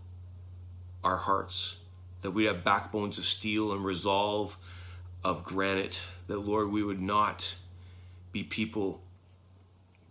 our 1.05 1.19
hearts, 1.19 1.77
that 2.23 2.33
we'd 2.33 2.47
have 2.47 2.65
backbones 2.65 3.17
of 3.17 3.25
steel 3.25 3.73
and 3.73 3.85
resolve 3.85 4.57
of 5.25 5.43
granite 5.45 6.03
that, 6.27 6.39
Lord, 6.39 6.71
we 6.71 6.83
would 6.83 7.01
not 7.01 7.55
be 8.33 8.43
people 8.43 9.01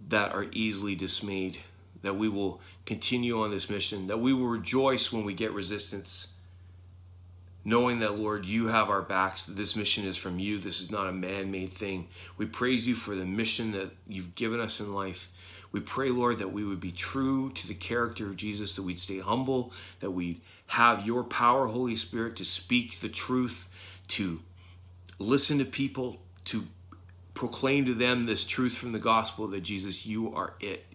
that 0.10 0.34
are 0.34 0.47
easily 0.52 0.95
dismayed, 0.95 1.60
that 2.02 2.15
we 2.15 2.28
will 2.28 2.60
continue 2.86 3.41
on 3.41 3.52
this 3.52 3.69
mission, 3.69 4.08
that 4.08 4.19
we 4.19 4.34
will 4.34 4.47
rejoice 4.47 5.13
when 5.13 5.23
we 5.23 5.34
get 5.34 5.52
resistance, 5.54 6.34
knowing 7.63 7.99
that, 7.99 8.17
Lord, 8.17 8.45
you 8.45 8.67
have 8.67 8.89
our 8.89 9.02
backs, 9.02 9.45
that 9.45 9.56
this 9.56 9.76
mission 9.76 10.06
is 10.06 10.17
from 10.17 10.39
you. 10.39 10.60
This 10.60 10.82
is 10.82 10.91
not 10.91 11.08
a 11.08 11.13
man 11.13 11.52
made 11.52 11.69
thing. 11.69 12.08
We 12.38 12.45
praise 12.45 12.88
you 12.88 12.95
for 12.95 13.15
the 13.15 13.26
mission 13.26 13.71
that 13.71 13.91
you've 14.08 14.36
given 14.36 14.60
us 14.60 14.80
in 14.80 14.93
life. 14.93 15.32
We 15.71 15.80
pray, 15.80 16.10
Lord, 16.10 16.39
that 16.39 16.52
we 16.52 16.65
would 16.65 16.82
be 16.82 16.91
true 16.91 17.52
to 17.52 17.67
the 17.67 17.73
character 17.73 18.28
of 18.28 18.36
Jesus, 18.36 18.76
that 18.76 18.84
we'd 18.84 18.99
stay 18.99 19.19
humble, 19.19 19.71
that 20.02 20.12
we'd 20.12 20.41
have 20.67 21.06
your 21.06 21.23
power, 21.23 21.67
Holy 21.67 21.95
Spirit, 21.95 22.36
to 22.38 22.45
speak 22.45 22.99
the 22.99 23.10
truth, 23.10 23.69
to 24.10 24.41
listen 25.19 25.60
to 25.60 25.65
people, 25.65 26.21
to 26.45 26.63
proclaim 27.34 27.86
to 27.86 27.93
them 27.93 28.26
this 28.26 28.43
truth 28.43 28.76
from 28.76 28.91
the 28.91 28.99
gospel 28.99 29.47
that 29.47 29.62
Jesus, 29.62 30.06
you 30.06 30.34
are 30.36 30.54
it. 30.60 30.86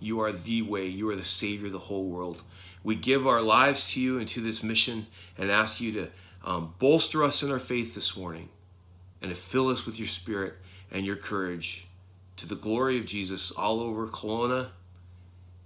You 0.00 0.20
are 0.20 0.32
the 0.32 0.62
way. 0.62 0.86
You 0.86 1.08
are 1.10 1.16
the 1.16 1.22
Savior 1.22 1.66
of 1.66 1.72
the 1.72 1.78
whole 1.78 2.04
world. 2.04 2.42
We 2.84 2.94
give 2.94 3.26
our 3.26 3.42
lives 3.42 3.92
to 3.92 4.00
you 4.00 4.18
and 4.18 4.28
to 4.28 4.40
this 4.40 4.62
mission 4.62 5.06
and 5.38 5.50
ask 5.50 5.80
you 5.80 5.92
to 5.92 6.08
um, 6.44 6.74
bolster 6.78 7.24
us 7.24 7.42
in 7.42 7.50
our 7.50 7.58
faith 7.58 7.94
this 7.94 8.16
morning 8.16 8.48
and 9.20 9.30
to 9.30 9.34
fill 9.34 9.68
us 9.68 9.86
with 9.86 9.98
your 9.98 10.08
spirit 10.08 10.54
and 10.90 11.04
your 11.04 11.16
courage 11.16 11.86
to 12.36 12.46
the 12.46 12.54
glory 12.54 12.98
of 12.98 13.06
Jesus 13.06 13.50
all 13.50 13.80
over 13.80 14.06
Kelowna 14.06 14.68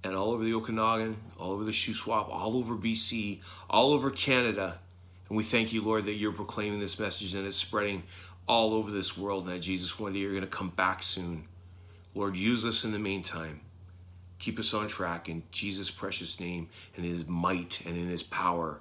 and 0.03 0.15
all 0.15 0.31
over 0.31 0.45
the 0.45 0.55
Okanagan, 0.55 1.17
all 1.39 1.53
over 1.53 1.65
the 1.65 1.73
Shuswap, 1.73 2.29
all 2.31 2.57
over 2.57 2.75
BC, 2.75 3.41
all 3.69 3.93
over 3.93 4.11
Canada. 4.11 4.79
And 5.31 5.37
we 5.37 5.45
thank 5.45 5.73
you, 5.73 5.81
Lord, 5.81 6.05
that 6.05 6.15
you're 6.15 6.33
proclaiming 6.33 6.81
this 6.81 6.99
message 6.99 7.35
and 7.35 7.47
it's 7.47 7.57
spreading 7.57 8.03
all 8.47 8.75
over 8.75 8.91
this 8.91 9.17
world. 9.17 9.47
And 9.47 9.55
that 9.55 9.61
Jesus, 9.61 9.99
one 9.99 10.13
day 10.13 10.19
you're 10.19 10.33
going 10.33 10.43
to 10.43 10.49
come 10.49 10.71
back 10.71 11.03
soon. 11.03 11.45
Lord, 12.15 12.37
use 12.37 12.67
us 12.67 12.85
in 12.85 12.91
the 12.91 12.99
meantime. 12.99 13.61
Keep 14.41 14.59
us 14.59 14.75
on 14.75 14.89
track 14.89 15.29
in 15.29 15.45
Jesus' 15.53 15.91
precious 15.91 16.41
name 16.41 16.69
and 16.97 17.07
in 17.07 17.13
his 17.13 17.29
might 17.29 17.81
and 17.87 17.97
in 17.97 18.09
his 18.09 18.25
power. 18.25 18.81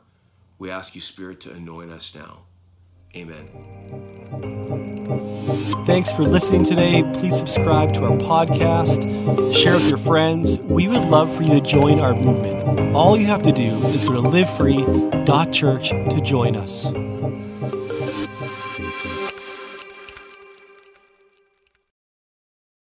We 0.57 0.71
ask 0.71 0.95
you, 0.95 1.01
Spirit, 1.01 1.39
to 1.41 1.51
anoint 1.51 1.91
us 1.91 2.15
now. 2.15 2.39
Amen. 3.15 3.47
Thanks 5.85 6.11
for 6.11 6.23
listening 6.23 6.63
today. 6.63 7.03
Please 7.13 7.35
subscribe 7.37 7.93
to 7.93 8.05
our 8.05 8.17
podcast, 8.17 9.03
share 9.53 9.73
with 9.73 9.89
your 9.89 9.97
friends. 9.97 10.59
We 10.59 10.87
would 10.87 11.01
love 11.05 11.35
for 11.35 11.41
you 11.41 11.59
to 11.59 11.61
join 11.61 11.99
our 11.99 12.13
movement. 12.13 12.95
All 12.95 13.17
you 13.17 13.25
have 13.25 13.41
to 13.43 13.51
do 13.51 13.75
is 13.87 14.05
go 14.05 14.13
to 14.13 14.21
livefree.church 14.21 15.89
to 15.89 16.21
join 16.21 16.55
us. 16.55 16.85